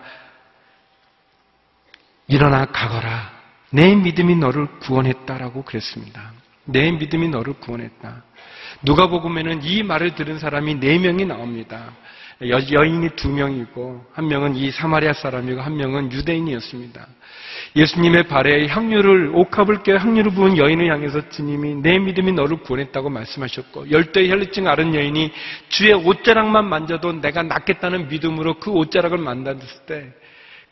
일어나 2.27 2.65
가거라. 2.65 3.31
내 3.71 3.95
믿음이 3.95 4.35
너를 4.35 4.67
구원했다라고 4.79 5.63
그랬습니다. 5.63 6.31
내 6.65 6.91
믿음이 6.91 7.29
너를 7.29 7.53
구원했다. 7.53 8.23
누가복음에는 8.83 9.63
이 9.63 9.83
말을 9.83 10.15
들은 10.15 10.39
사람이 10.39 10.75
네 10.75 10.97
명이 10.99 11.25
나옵니다. 11.25 11.91
여, 12.49 12.59
여인이 12.71 13.09
두 13.15 13.29
명이고 13.29 14.05
한 14.13 14.27
명은 14.27 14.55
이 14.55 14.71
사마리아 14.71 15.13
사람이고 15.13 15.61
한 15.61 15.77
명은 15.77 16.11
유대인이었습니다. 16.11 17.07
예수님의 17.75 18.27
발에 18.27 18.67
향유를 18.67 19.31
옥합을 19.33 19.83
깨 19.83 19.93
향유를 19.93 20.31
부은 20.31 20.57
여인을 20.57 20.91
향해서 20.91 21.29
주님이 21.29 21.75
내 21.75 21.97
믿음이 21.99 22.33
너를 22.33 22.57
구원했다고 22.57 23.09
말씀하셨고 23.09 23.91
열대의 23.91 24.29
혈루증 24.29 24.67
앓은 24.67 24.93
여인이 24.93 25.31
주의 25.69 25.93
옷자락만 25.93 26.67
만져도 26.67 27.13
내가 27.13 27.43
낫겠다는 27.43 28.09
믿음으로 28.09 28.59
그 28.59 28.71
옷자락을 28.71 29.17
만졌을 29.17 29.85
때 29.85 30.13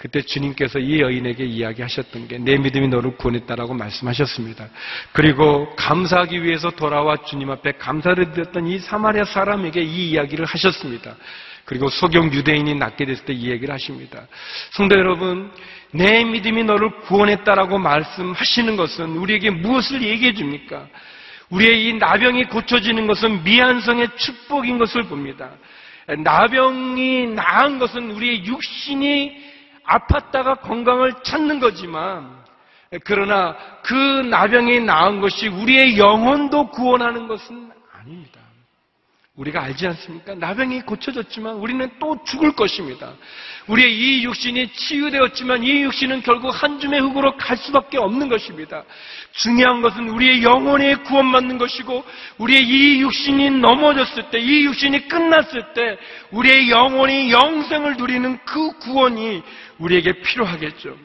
그때 0.01 0.19
주님께서 0.19 0.79
이 0.79 0.99
여인에게 0.99 1.45
이야기하셨던 1.45 2.27
게 2.27 2.39
내 2.39 2.57
믿음이 2.57 2.87
너를 2.87 3.17
구원했다라고 3.17 3.75
말씀하셨습니다. 3.75 4.67
그리고 5.11 5.75
감사하기 5.75 6.41
위해서 6.43 6.71
돌아와 6.71 7.17
주님 7.17 7.51
앞에 7.51 7.73
감사를 7.73 8.31
드렸던 8.31 8.65
이 8.65 8.79
사마리아 8.79 9.25
사람에게 9.25 9.79
이 9.83 10.09
이야기를 10.09 10.45
하셨습니다. 10.45 11.15
그리고 11.65 11.87
소경 11.89 12.33
유대인이 12.33 12.73
낫게 12.73 13.05
됐을 13.05 13.25
때 13.25 13.33
이 13.33 13.51
얘기를 13.51 13.71
하십니다. 13.75 14.25
성도 14.71 14.97
여러분, 14.97 15.51
내 15.91 16.23
믿음이 16.23 16.63
너를 16.63 16.89
구원했다라고 17.01 17.77
말씀하시는 17.77 18.75
것은 18.75 19.17
우리에게 19.17 19.51
무엇을 19.51 20.01
얘기해 20.01 20.33
줍니까? 20.33 20.87
우리의 21.51 21.85
이 21.85 21.93
나병이 21.93 22.45
고쳐지는 22.45 23.05
것은 23.05 23.43
미안성의 23.43 24.07
축복인 24.15 24.79
것을 24.79 25.03
봅니다. 25.03 25.51
나병이 26.07 27.27
나은 27.27 27.77
것은 27.77 28.09
우리의 28.11 28.45
육신이 28.45 29.40
아팠다가 29.85 30.61
건강을 30.61 31.13
찾는 31.23 31.59
거지만 31.59 32.41
그러나 33.03 33.55
그 33.83 33.93
나병이 33.93 34.81
나은 34.81 35.21
것이 35.21 35.47
우리의 35.47 35.97
영혼도 35.97 36.69
구원하는 36.71 37.27
것은 37.27 37.71
아닙니다. 37.93 38.41
우리가 39.35 39.63
알지 39.63 39.87
않습니까? 39.87 40.35
나병이 40.35 40.81
고쳐졌지만 40.81 41.55
우리는 41.55 41.89
또 41.99 42.21
죽을 42.25 42.51
것입니다. 42.51 43.13
우리의 43.67 43.95
이 43.95 44.23
육신이 44.23 44.73
치유되었지만 44.73 45.63
이 45.63 45.83
육신은 45.83 46.21
결국 46.21 46.49
한 46.49 46.79
줌의 46.79 46.99
흙으로 46.99 47.37
갈 47.37 47.55
수밖에 47.55 47.97
없는 47.97 48.27
것입니다. 48.27 48.83
중요한 49.31 49.81
것은 49.81 50.09
우리의 50.09 50.43
영혼이 50.43 50.95
구원받는 51.03 51.57
것이고 51.57 52.03
우리의 52.39 52.61
이 52.61 53.01
육신이 53.01 53.51
넘어졌을 53.51 54.29
때, 54.29 54.39
이 54.39 54.65
육신이 54.65 55.07
끝났을 55.07 55.73
때 55.73 55.97
우리의 56.31 56.69
영혼이 56.69 57.31
영생을 57.31 57.95
누리는 57.95 58.37
그 58.43 58.77
구원이 58.79 59.41
우리에게 59.81 60.13
필요하겠죠. 60.21 60.95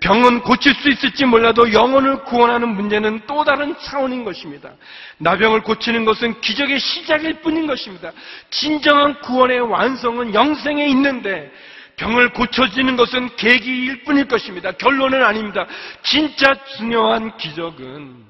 병은 0.00 0.42
고칠 0.42 0.74
수 0.74 0.90
있을지 0.90 1.24
몰라도 1.24 1.72
영혼을 1.72 2.22
구원하는 2.24 2.68
문제는 2.68 3.22
또 3.26 3.42
다른 3.42 3.74
차원인 3.78 4.22
것입니다. 4.22 4.70
나병을 5.16 5.62
고치는 5.62 6.04
것은 6.04 6.40
기적의 6.42 6.78
시작일 6.78 7.40
뿐인 7.40 7.66
것입니다. 7.66 8.12
진정한 8.50 9.18
구원의 9.20 9.60
완성은 9.60 10.34
영생에 10.34 10.86
있는데 10.88 11.50
병을 11.96 12.32
고쳐지는 12.34 12.96
것은 12.96 13.34
계기일 13.36 14.04
뿐일 14.04 14.28
것입니다. 14.28 14.72
결론은 14.72 15.22
아닙니다. 15.22 15.66
진짜 16.02 16.54
중요한 16.76 17.36
기적은 17.38 18.24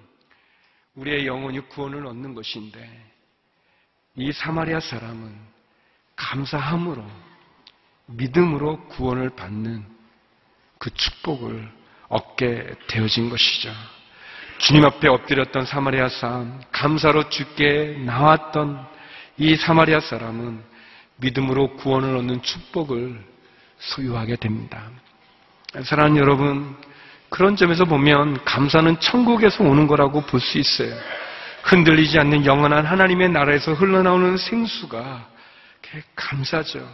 우리의 0.95 1.27
영혼이 1.27 1.61
구원을 1.69 2.07
얻는 2.07 2.35
것인데 2.35 2.89
이 4.15 4.33
사마리아 4.33 4.79
사람은 4.79 5.33
감사함으로 6.17 7.05
믿음으로 8.09 8.87
구원을 8.89 9.31
받는 9.31 9.85
그 10.79 10.91
축복을 10.93 11.71
얻게 12.09 12.75
되어진 12.89 13.29
것이죠. 13.31 13.71
주님 14.59 14.85
앞에 14.85 15.09
엎드렸던 15.09 15.67
사마리아 15.67 16.09
사람, 16.09 16.61
감사로 16.73 17.29
주께 17.29 17.97
나왔던 18.05 18.85
이 19.37 19.57
사마리아 19.57 20.01
사람은 20.01 20.63
믿음으로 21.17 21.77
구원을 21.77 22.17
얻는 22.17 22.43
축복을 22.43 23.25
소유하게 23.79 24.37
됩니다. 24.37 24.83
사랑하는 25.85 26.17
여러분, 26.17 26.77
그런 27.29 27.57
점에서 27.57 27.85
보면 27.85 28.43
감사는 28.45 29.01
천국에서 29.01 29.63
오는 29.65 29.87
거라고 29.87 30.23
볼 30.23 30.41
수 30.41 30.59
있어요. 30.59 30.95
흔들리지 31.63 32.19
않는 32.19 32.47
영원한 32.47 32.87
하나님의 32.87 33.29
나라에서 33.29 33.75
흘러나오는 33.75 34.37
생수가 34.39 35.29
감사죠. 36.17 36.89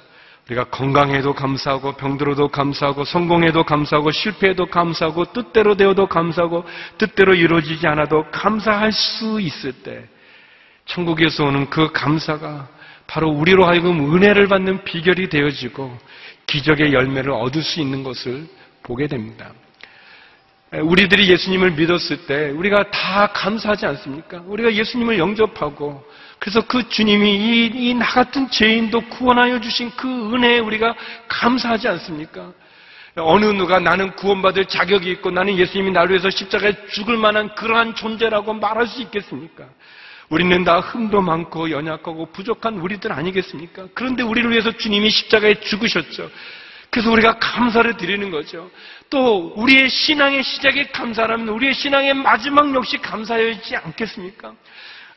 우리가 0.49 0.65
건강해도 0.65 1.33
감사하고 1.33 1.93
병들어도 1.93 2.49
감사하고 2.49 3.05
성공해도 3.05 3.65
감사하고 3.65 4.11
실패해도 4.11 4.67
감사하고 4.67 5.33
뜻대로 5.33 5.75
되어도 5.75 6.07
감사하고 6.07 6.65
뜻대로 6.99 7.35
이루어지지 7.35 7.87
않아도 7.87 8.25
감사할 8.31 8.93
수 8.93 9.41
있을 9.41 9.73
때 9.73 10.07
천국에서 10.85 11.47
오는 11.47 11.71
그 11.71 11.91
감사가 11.93 12.69
바로 13.07 13.31
우리로 13.31 13.67
하여금 13.67 14.15
은혜를 14.15 14.49
받는 14.49 14.85
비결이 14.85 15.31
되어지고 15.31 15.97
기적의 16.47 16.93
열매를 16.93 17.33
얻을 17.33 17.63
수 17.63 17.81
있는 17.81 18.03
것을 18.03 18.47
보게 18.83 19.07
됩니다. 19.07 19.53
우리들이 20.83 21.29
예수님을 21.31 21.73
믿었을 21.73 22.27
때 22.27 22.51
우리가 22.51 22.91
다 22.91 23.29
감사하지 23.29 23.87
않습니까? 23.87 24.43
우리가 24.47 24.73
예수님을 24.75 25.19
영접하고 25.19 26.05
그래서 26.39 26.61
그 26.67 26.89
주님이 26.89 27.71
이 27.75 27.95
나 27.95 28.05
같은 28.07 28.51
죄인도 28.51 29.01
구원하여 29.03 29.61
주신 29.61 29.91
그 29.97 30.09
은혜에 30.35 30.59
우리가 30.59 30.95
감사하지 31.29 31.89
않습니까? 31.89 32.53
어느 33.17 33.45
누가 33.47 33.79
나는 33.79 34.11
구원받을 34.17 34.67
자격이 34.67 35.09
있고 35.13 35.31
나는 35.31 35.57
예수님이 35.57 35.93
나를 35.93 36.11
위해서 36.11 36.29
십자가에 36.31 36.75
죽을 36.89 37.17
만한 37.17 37.55
그러한 37.55 37.95
존재라고 37.95 38.55
말할 38.55 38.89
수 38.89 39.01
있겠습니까? 39.03 39.65
우리는 40.29 40.65
다 40.65 40.81
흠도 40.81 41.21
많고 41.21 41.71
연약하고 41.71 42.27
부족한 42.33 42.79
우리들 42.79 43.13
아니겠습니까? 43.13 43.87
그런데 43.95 44.23
우리를 44.25 44.51
위해서 44.51 44.73
주님이 44.73 45.11
십자가에 45.11 45.61
죽으셨죠. 45.61 46.29
그래서 46.95 47.11
우리가 47.11 47.41
감사를 47.41 47.97
드리는 47.97 48.31
거죠. 48.31 48.71
또 49.11 49.53
우리의 49.57 49.89
신앙의 49.89 50.45
시작이 50.45 50.93
감사라면 50.93 51.49
우리의 51.49 51.75
신앙의 51.75 52.15
마지막 52.15 52.73
역시 52.73 52.99
감사여야지 52.99 53.75
않겠습니까? 53.75 54.55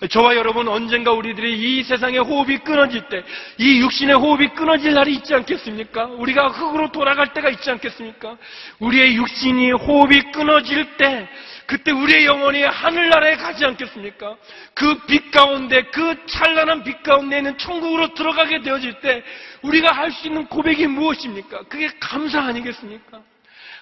저와 0.09 0.35
여러분 0.35 0.67
언젠가 0.67 1.11
우리들이 1.11 1.79
이 1.79 1.83
세상의 1.83 2.17
호흡이 2.17 2.57
끊어질 2.57 3.07
때, 3.09 3.23
이 3.59 3.79
육신의 3.81 4.15
호흡이 4.15 4.47
끊어질 4.55 4.95
날이 4.95 5.13
있지 5.17 5.35
않겠습니까? 5.35 6.05
우리가 6.05 6.47
흙으로 6.47 6.91
돌아갈 6.91 7.31
때가 7.33 7.51
있지 7.51 7.69
않겠습니까? 7.69 8.37
우리의 8.79 9.15
육신이 9.15 9.71
호흡이 9.73 10.31
끊어질 10.31 10.97
때, 10.97 11.29
그때 11.67 11.91
우리의 11.91 12.25
영혼이 12.25 12.63
하늘나라에 12.63 13.35
가지 13.35 13.65
않겠습니까? 13.65 14.35
그 14.73 15.05
빛 15.05 15.31
가운데, 15.31 15.83
그 15.91 16.25
찬란한 16.25 16.83
빛 16.83 17.03
가운데에는 17.03 17.57
천국으로 17.57 18.13
들어가게 18.13 18.61
되어질 18.61 19.01
때, 19.01 19.21
우리가 19.61 19.91
할 19.91 20.11
수 20.11 20.27
있는 20.27 20.47
고백이 20.47 20.87
무엇입니까? 20.87 21.63
그게 21.69 21.89
감사 21.99 22.41
아니겠습니까? 22.41 23.21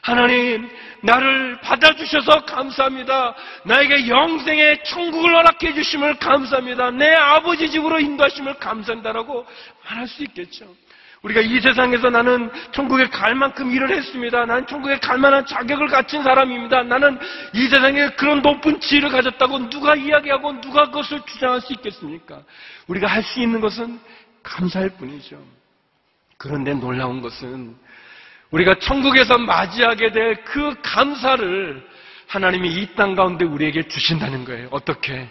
하나님, 0.01 0.69
나를 1.01 1.59
받아주셔서 1.61 2.45
감사합니다. 2.45 3.33
나에게 3.63 4.07
영생의 4.07 4.83
천국을 4.83 5.35
허락해 5.35 5.73
주심을 5.73 6.15
감사합니다. 6.17 6.91
내 6.91 7.11
아버지 7.13 7.69
집으로 7.69 7.99
인도하심을 7.99 8.55
감사한다라고 8.55 9.45
말할 9.83 10.07
수 10.07 10.23
있겠죠. 10.23 10.65
우리가 11.25 11.41
이 11.41 11.59
세상에서 11.59 12.11
나는 12.11 12.51
천국에 12.71 13.07
갈 13.07 13.33
만큼 13.33 13.71
일을 13.71 13.89
했습니다. 13.89 14.45
나는 14.45 14.67
천국에 14.67 14.99
갈 14.99 15.17
만한 15.17 15.43
자격을 15.45 15.87
갖춘 15.87 16.21
사람입니다. 16.21 16.83
나는 16.83 17.17
이 17.53 17.67
세상에 17.67 18.09
그런 18.09 18.41
높은 18.43 18.79
지위를 18.79 19.09
가졌다고 19.09 19.69
누가 19.69 19.95
이야기하고 19.95 20.61
누가 20.61 20.85
그것을 20.85 21.19
주장할 21.25 21.61
수 21.61 21.73
있겠습니까? 21.73 22.41
우리가 22.87 23.07
할 23.07 23.23
수 23.23 23.39
있는 23.39 23.59
것은 23.59 23.99
감사할 24.43 24.89
뿐이죠. 24.97 25.41
그런데 26.37 26.75
놀라운 26.75 27.21
것은 27.21 27.75
우리가 28.51 28.75
천국에서 28.79 29.39
맞이하게 29.39 30.11
될 30.11 30.43
그 30.43 30.75
감사를 30.83 31.83
하나님이 32.27 32.69
이 32.69 32.95
땅 32.95 33.15
가운데 33.15 33.45
우리에게 33.45 33.87
주신다는 33.87 34.45
거예요. 34.45 34.67
어떻게? 34.69 35.27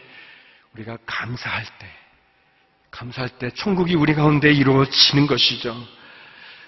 우리가 0.74 0.98
감사할 1.06 1.64
때. 1.78 1.86
감사할 2.94 3.28
때 3.40 3.50
천국이 3.50 3.96
우리 3.96 4.14
가운데 4.14 4.52
이루어지는 4.52 5.26
것이죠. 5.26 5.76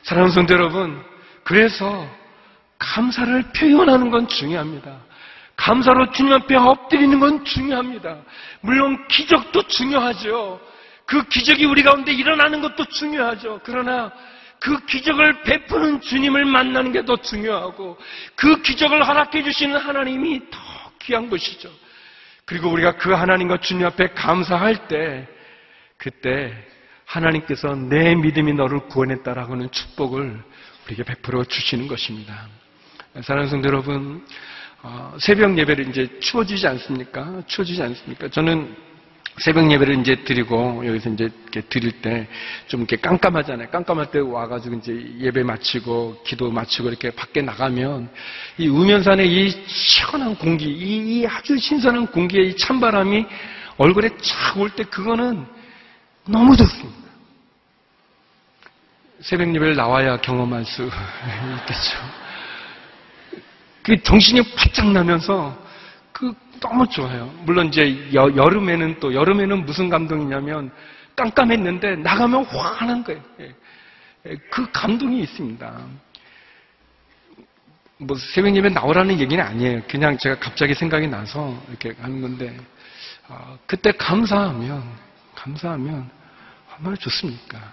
사랑하는 0.03 0.35
성도 0.35 0.55
여러분, 0.55 1.01
그래서 1.45 2.09
감사를 2.79 3.53
표현하는 3.53 4.11
건 4.11 4.27
중요합니다. 4.27 4.99
감사로 5.55 6.11
주님 6.11 6.33
앞에 6.33 6.57
엎드리는 6.57 7.19
건 7.21 7.45
중요합니다. 7.45 8.19
물론 8.61 9.07
기적도 9.07 9.63
중요하죠. 9.69 10.61
그 11.07 11.23
기적이 11.29 11.65
우리 11.65 11.85
가운데 11.85 12.13
일어나는 12.13 12.61
것도 12.61 12.85
중요하죠. 12.87 13.61
그러나 13.63 14.11
그 14.59 14.85
기적을 14.85 15.43
베푸는 15.45 16.01
주님을 16.01 16.45
만나는 16.45 16.91
게 16.91 17.05
더 17.05 17.17
중요하고 17.17 17.97
그 18.35 18.61
기적을 18.63 19.07
허락해 19.07 19.45
주시는 19.45 19.77
하나님이 19.77 20.41
더 20.51 20.59
귀한 21.03 21.31
것이죠. 21.31 21.71
그리고 22.45 22.69
우리가 22.71 22.97
그 22.97 23.13
하나님과 23.13 23.59
주님 23.59 23.87
앞에 23.87 24.09
감사할 24.09 24.89
때 24.89 25.29
그때 25.99 26.53
하나님께서 27.05 27.75
내 27.75 28.15
믿음이 28.15 28.55
너를 28.55 28.81
구원했다라고 28.89 29.53
하는 29.53 29.71
축복을 29.71 30.43
우리에게 30.87 31.05
베풀어 31.05 31.45
주시는 31.45 31.89
것입니다. 31.89 32.49
사랑하는 33.23 33.51
성도 33.51 33.69
여러분, 33.69 34.27
어, 34.83 35.17
새벽 35.19 35.57
예배를 35.57 35.89
이제 35.89 36.09
추워지지 36.21 36.67
않습니까? 36.67 37.43
추워지지 37.47 37.83
않습니까? 37.83 38.29
저는 38.29 38.77
새벽 39.39 39.71
예배를 39.71 40.01
이제 40.01 40.17
드리고 40.25 40.87
여기서 40.87 41.11
이제 41.11 41.25
이렇게 41.25 41.61
드릴 41.63 42.01
때 42.01 42.27
좀 42.69 42.81
이렇게 42.81 42.97
깜깜하잖아요. 42.97 43.69
깜깜할 43.71 44.11
때 44.11 44.19
와가지고 44.19 44.77
이제 44.77 44.93
예배 45.21 45.43
마치고 45.45 46.23
기도 46.25 46.51
마치고 46.51 46.89
이렇게 46.89 47.11
밖에 47.11 47.43
나가면 47.43 48.09
이 48.59 48.69
우면산의 48.69 49.31
이 49.31 49.51
시원한 49.67 50.35
공기, 50.37 50.65
이, 50.67 51.21
이 51.21 51.27
아주 51.27 51.57
신선한 51.57 52.09
공기에 52.09 52.43
이 52.43 52.57
찬바람이 52.57 53.27
얼굴에 53.79 54.11
쫙올때 54.21 54.85
그거는 54.85 55.47
너무 56.27 56.57
좋습니다. 56.57 57.07
새벽 59.21 59.55
예배를 59.55 59.77
나와야 59.77 60.17
경험할 60.19 60.65
수 60.65 60.83
있겠죠. 61.61 61.99
그 63.83 64.03
정신이 64.03 64.43
바짝 64.55 64.91
나면서 64.91 65.57
그 66.13 66.35
너무 66.61 66.87
좋아요. 66.89 67.33
물론 67.45 67.69
이제 67.69 68.13
여, 68.15 68.35
여름에는 68.35 68.99
또 69.01 69.15
여름에는 69.15 69.65
무슨 69.65 69.89
감동이냐면 69.89 70.71
깜깜했는데 71.15 71.97
나가면 71.97 72.45
환한 72.45 73.05
거예요. 73.05 73.23
예. 73.41 73.55
예, 74.27 74.37
그 74.51 74.71
감동이 74.73 75.21
있습니다. 75.21 75.73
뭐 77.99 78.17
새벽 78.17 78.55
예배 78.55 78.71
나오라는 78.71 79.19
얘기는 79.21 79.43
아니에요. 79.43 79.83
그냥 79.89 80.19
제가 80.19 80.39
갑자기 80.39 80.75
생각이 80.75 81.07
나서 81.07 81.57
이렇게 81.69 81.95
하는 82.01 82.21
건데 82.21 82.57
아, 83.29 83.57
그때 83.67 83.93
감사하면 83.93 85.06
감사하면 85.47 86.11
얼마나 86.77 86.97
좋습니까? 86.97 87.73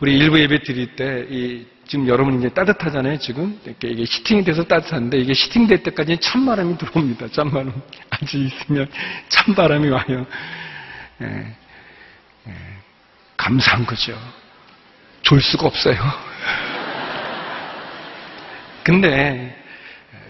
우리 0.00 0.16
일부 0.16 0.38
예배 0.38 0.62
드릴 0.62 0.94
때, 0.94 1.26
이, 1.28 1.66
지금 1.88 2.06
여러분 2.06 2.38
이제 2.38 2.48
따뜻하잖아요, 2.50 3.18
지금. 3.18 3.58
이렇게 3.64 3.88
이게 3.88 4.02
히팅이 4.02 4.44
돼서 4.44 4.62
따뜻한데, 4.62 5.18
이게 5.18 5.32
히팅될 5.32 5.82
때까지는 5.82 6.20
찬바람이 6.20 6.78
들어옵니다, 6.78 7.26
찬바람. 7.28 7.72
아직 8.10 8.38
있으면 8.38 8.88
찬바람이 9.28 9.88
와요. 9.88 10.24
예, 11.22 11.56
예, 12.46 12.54
감사한 13.36 13.84
거죠. 13.84 14.16
졸 15.22 15.40
수가 15.40 15.66
없어요. 15.66 15.96
근데, 18.84 19.56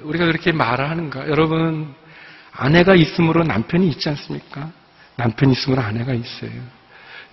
우리가 0.01 0.25
그렇게 0.25 0.53
말을 0.53 0.89
하는가? 0.89 1.29
여러분, 1.29 1.95
아내가 2.53 2.95
있으므로 2.95 3.45
남편이 3.45 3.87
있지 3.89 4.09
않습니까? 4.09 4.73
남편이 5.17 5.53
있으므로 5.53 5.83
아내가 5.83 6.15
있어요. 6.15 6.78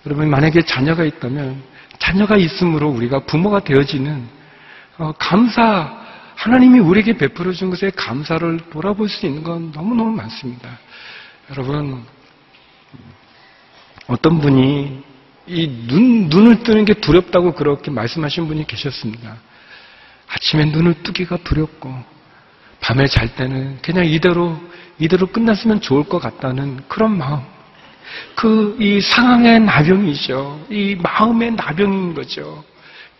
여러분, 0.06 0.30
만약에 0.30 0.62
자녀가 0.62 1.04
있다면, 1.04 1.62
자녀가 1.98 2.36
있으므로 2.36 2.88
우리가 2.90 3.20
부모가 3.20 3.60
되어지는 3.60 4.28
어, 4.98 5.12
감사, 5.18 6.06
하나님이 6.36 6.78
우리에게 6.78 7.16
베풀어 7.18 7.52
준 7.52 7.70
것에 7.70 7.90
감사를 7.90 8.60
돌아볼 8.70 9.08
수 9.08 9.26
있는 9.26 9.42
건 9.42 9.72
너무너무 9.72 10.12
많습니다. 10.12 10.78
여러분, 11.50 12.04
어떤 14.06 14.40
분이 14.40 15.02
이 15.48 15.68
눈, 15.86 16.28
눈을 16.28 16.62
뜨는 16.62 16.84
게 16.84 16.94
두렵다고 16.94 17.52
그렇게 17.54 17.90
말씀하신 17.90 18.46
분이 18.46 18.66
계셨습니다. 18.66 19.36
아침에 20.28 20.66
눈을 20.66 21.02
뜨기가 21.02 21.38
두렵고, 21.38 21.92
밤에 22.80 23.06
잘 23.06 23.34
때는 23.34 23.78
그냥 23.82 24.06
이대로, 24.06 24.56
이대로 24.98 25.26
끝났으면 25.26 25.80
좋을 25.80 26.04
것 26.04 26.20
같다는 26.20 26.84
그런 26.88 27.18
마음. 27.18 27.55
그, 28.34 28.76
이 28.78 29.00
상황의 29.00 29.60
나병이죠. 29.60 30.66
이 30.70 30.96
마음의 31.02 31.52
나병인 31.52 32.14
거죠. 32.14 32.64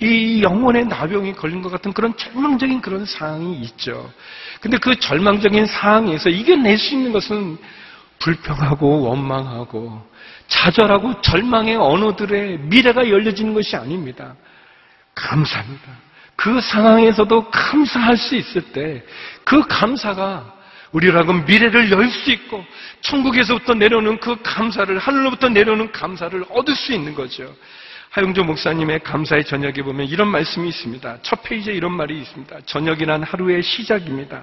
이 0.01 0.43
영혼의 0.43 0.87
나병이 0.87 1.35
걸린 1.35 1.63
것 1.63 1.71
같은 1.71 1.93
그런 1.93 2.17
절망적인 2.17 2.81
그런 2.81 3.05
상황이 3.07 3.59
있죠. 3.63 4.11
근데 4.61 4.77
그 4.79 4.99
절망적인 4.99 5.67
상황에서 5.67 6.29
이겨낼 6.29 6.77
수 6.77 6.95
있는 6.95 7.13
것은 7.13 7.57
불평하고 8.19 9.03
원망하고 9.03 10.03
좌절하고 10.49 11.21
절망의 11.23 11.77
언어들의 11.77 12.59
미래가 12.59 13.09
열려지는 13.09 13.55
것이 13.55 13.77
아닙니다. 13.77 14.35
감사합니다. 15.15 15.85
그 16.37 16.61
상황에서도 16.61 17.51
감사할 17.51 18.17
수 18.17 18.37
있을 18.37 18.61
때 18.73 19.03
그 19.47 19.63
감사가 19.69 20.56
우리라고 20.93 21.33
미래를 21.33 21.91
열 21.91 22.09
수 22.11 22.31
있고 22.31 22.65
천국에서부터 23.01 23.75
내려오는 23.75 24.19
그 24.19 24.37
감사를 24.43 24.97
하늘로부터 24.99 25.49
내려오는 25.49 25.91
감사를 25.93 26.45
얻을 26.51 26.75
수 26.75 26.93
있는 26.93 27.15
거죠. 27.15 27.55
하용조 28.11 28.45
목사님의 28.45 29.01
감사의 29.01 29.45
저녁에 29.45 29.75
보면 29.83 30.07
이런 30.07 30.29
말씀이 30.29 30.69
있습니다. 30.69 31.19
첫 31.23 31.43
페이지에 31.43 31.75
이런 31.75 31.93
말이 31.93 32.19
있습니다. 32.21 32.61
저녁이란 32.65 33.23
하루의 33.25 33.63
시작입니다. 33.63 34.43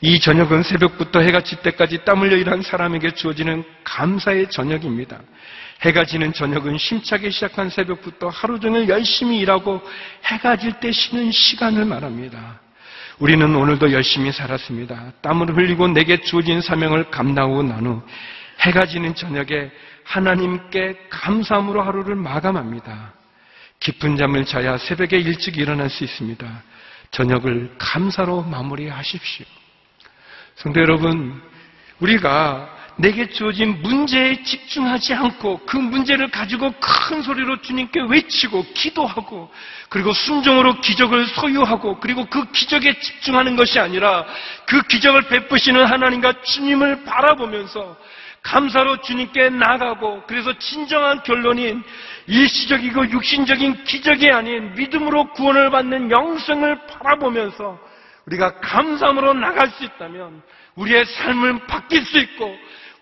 이 0.00 0.20
저녁은 0.20 0.62
새벽부터 0.62 1.20
해가 1.20 1.42
질 1.42 1.58
때까지 1.62 2.04
땀 2.04 2.20
흘려 2.20 2.36
일한 2.36 2.62
사람에게 2.62 3.12
주어지는 3.12 3.64
감사의 3.84 4.50
저녁입니다. 4.50 5.20
해가 5.82 6.04
지는 6.04 6.32
저녁은 6.32 6.78
심차게 6.78 7.30
시작한 7.30 7.68
새벽부터 7.70 8.28
하루 8.28 8.58
종일 8.60 8.88
열심히 8.88 9.38
일하고 9.40 9.82
해가 10.24 10.56
질 10.56 10.72
때 10.80 10.90
쉬는 10.92 11.30
시간을 11.32 11.84
말합니다. 11.84 12.60
우리는 13.18 13.54
오늘도 13.54 13.92
열심히 13.92 14.30
살았습니다. 14.30 15.12
땀을 15.22 15.56
흘리고 15.56 15.88
내게 15.88 16.20
주어진 16.20 16.60
사명을 16.60 17.10
감당하고 17.10 17.62
난 17.62 17.86
후 17.86 18.02
해가 18.60 18.86
지는 18.86 19.14
저녁에 19.14 19.70
하나님께 20.04 21.08
감사함으로 21.08 21.82
하루를 21.82 22.14
마감합니다. 22.14 23.14
깊은 23.80 24.16
잠을 24.16 24.44
자야 24.44 24.78
새벽에 24.78 25.18
일찍 25.18 25.56
일어날 25.56 25.90
수 25.90 26.04
있습니다. 26.04 26.62
저녁을 27.10 27.74
감사로 27.78 28.42
마무리하십시오. 28.42 29.46
성도 30.56 30.80
여러분, 30.80 31.42
우리가 32.00 32.75
내게 32.98 33.28
주어진 33.28 33.82
문제에 33.82 34.42
집중하지 34.42 35.12
않고 35.14 35.60
그 35.66 35.76
문제를 35.76 36.30
가지고 36.30 36.72
큰 36.80 37.20
소리로 37.20 37.60
주님께 37.60 38.00
외치고 38.08 38.64
기도하고 38.72 39.50
그리고 39.90 40.12
순종으로 40.12 40.80
기적을 40.80 41.26
소유하고 41.26 42.00
그리고 42.00 42.24
그 42.24 42.50
기적에 42.52 42.98
집중하는 42.98 43.54
것이 43.54 43.78
아니라 43.78 44.24
그 44.66 44.80
기적을 44.82 45.28
베푸시는 45.28 45.84
하나님과 45.84 46.40
주님을 46.42 47.04
바라보면서 47.04 47.96
감사로 48.42 49.02
주님께 49.02 49.50
나가고 49.50 50.22
그래서 50.26 50.56
진정한 50.58 51.22
결론인 51.22 51.82
일시적이고 52.28 53.10
육신적인 53.10 53.84
기적이 53.84 54.30
아닌 54.30 54.72
믿음으로 54.74 55.32
구원을 55.32 55.70
받는 55.70 56.10
영생을 56.10 56.86
바라보면서 56.86 57.78
우리가 58.26 58.60
감사함으로 58.60 59.34
나갈 59.34 59.68
수 59.70 59.84
있다면 59.84 60.42
우리의 60.76 61.04
삶은 61.04 61.66
바뀔 61.66 62.04
수 62.04 62.18
있고 62.18 62.56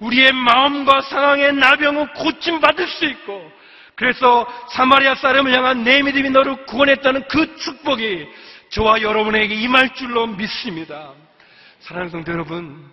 우리의 0.05 0.33
마음과 0.33 1.03
상황의 1.03 1.55
나병은 1.55 2.15
고침받을 2.15 2.87
수 2.87 3.05
있고 3.07 3.53
그래서 3.95 4.47
사마리아 4.71 5.15
사람을 5.15 5.53
향한 5.53 5.85
내 5.85 6.03
믿음이 6.03 6.31
너를 6.31 6.67
구원했다는 6.67 7.29
그 7.29 7.57
축복이 7.57 8.27
저와 8.71 9.03
여러분에게 9.03 9.55
임할 9.55 9.95
줄로 9.95 10.27
믿습니다. 10.27 11.13
사랑하는 11.81 12.11
성도 12.11 12.33
여러분, 12.33 12.91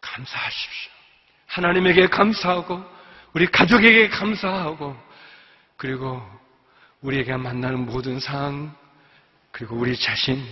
감사하십시오. 0.00 0.90
하나님에게 1.46 2.06
감사하고 2.06 2.82
우리 3.34 3.46
가족에게 3.46 4.08
감사하고 4.08 4.96
그리고 5.76 6.22
우리에게 7.02 7.36
만나는 7.36 7.86
모든 7.86 8.20
상황 8.20 8.74
그리고 9.50 9.76
우리 9.76 9.96
자신 9.96 10.42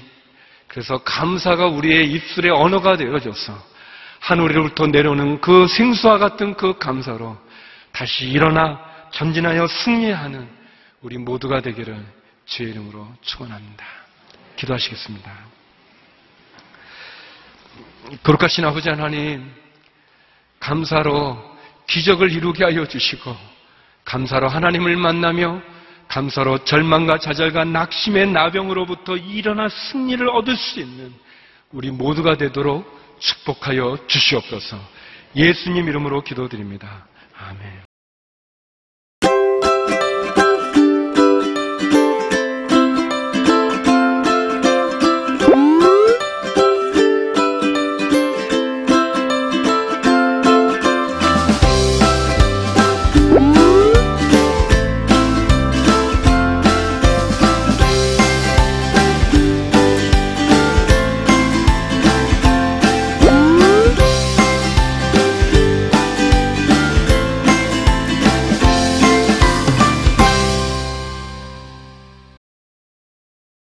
그래서 0.69 0.99
감사가 0.99 1.69
우리의 1.69 2.11
입술의 2.13 2.51
언어가 2.53 2.97
되어져서 2.97 3.71
하늘로부터 4.21 4.87
내려오는 4.87 5.41
그 5.41 5.67
생수와 5.67 6.19
같은 6.19 6.55
그 6.55 6.79
감사로 6.79 7.37
다시 7.91 8.27
일어나 8.27 8.79
전진하여 9.13 9.67
승리하는 9.67 10.49
우리 11.01 11.19
모두가 11.19 11.61
되기를 11.61 12.05
주의 12.45 12.71
이름으로 12.71 13.09
축원합니다. 13.23 13.85
기도하시겠습니다. 14.57 15.33
거룩하신 18.23 18.65
아버지 18.65 18.89
하나님, 18.89 19.51
감사로 20.59 21.39
기적을 21.87 22.31
이루게 22.31 22.65
하여 22.65 22.87
주시고, 22.87 23.35
감사로 24.05 24.49
하나님을 24.49 24.97
만나며, 24.97 25.63
감사로 26.09 26.65
절망과 26.65 27.19
좌절과 27.19 27.65
낙심의 27.65 28.33
나병으로부터 28.33 29.17
일어나 29.17 29.69
승리를 29.69 30.29
얻을 30.29 30.57
수 30.57 30.81
있는 30.81 31.15
우리 31.71 31.91
모두가 31.91 32.37
되도록 32.37 33.00
축복하여 33.21 34.07
주시옵소서. 34.07 34.79
예수님 35.37 35.89
이름으로 35.89 36.23
기도드립니다. 36.23 37.07
아멘. 37.39 37.90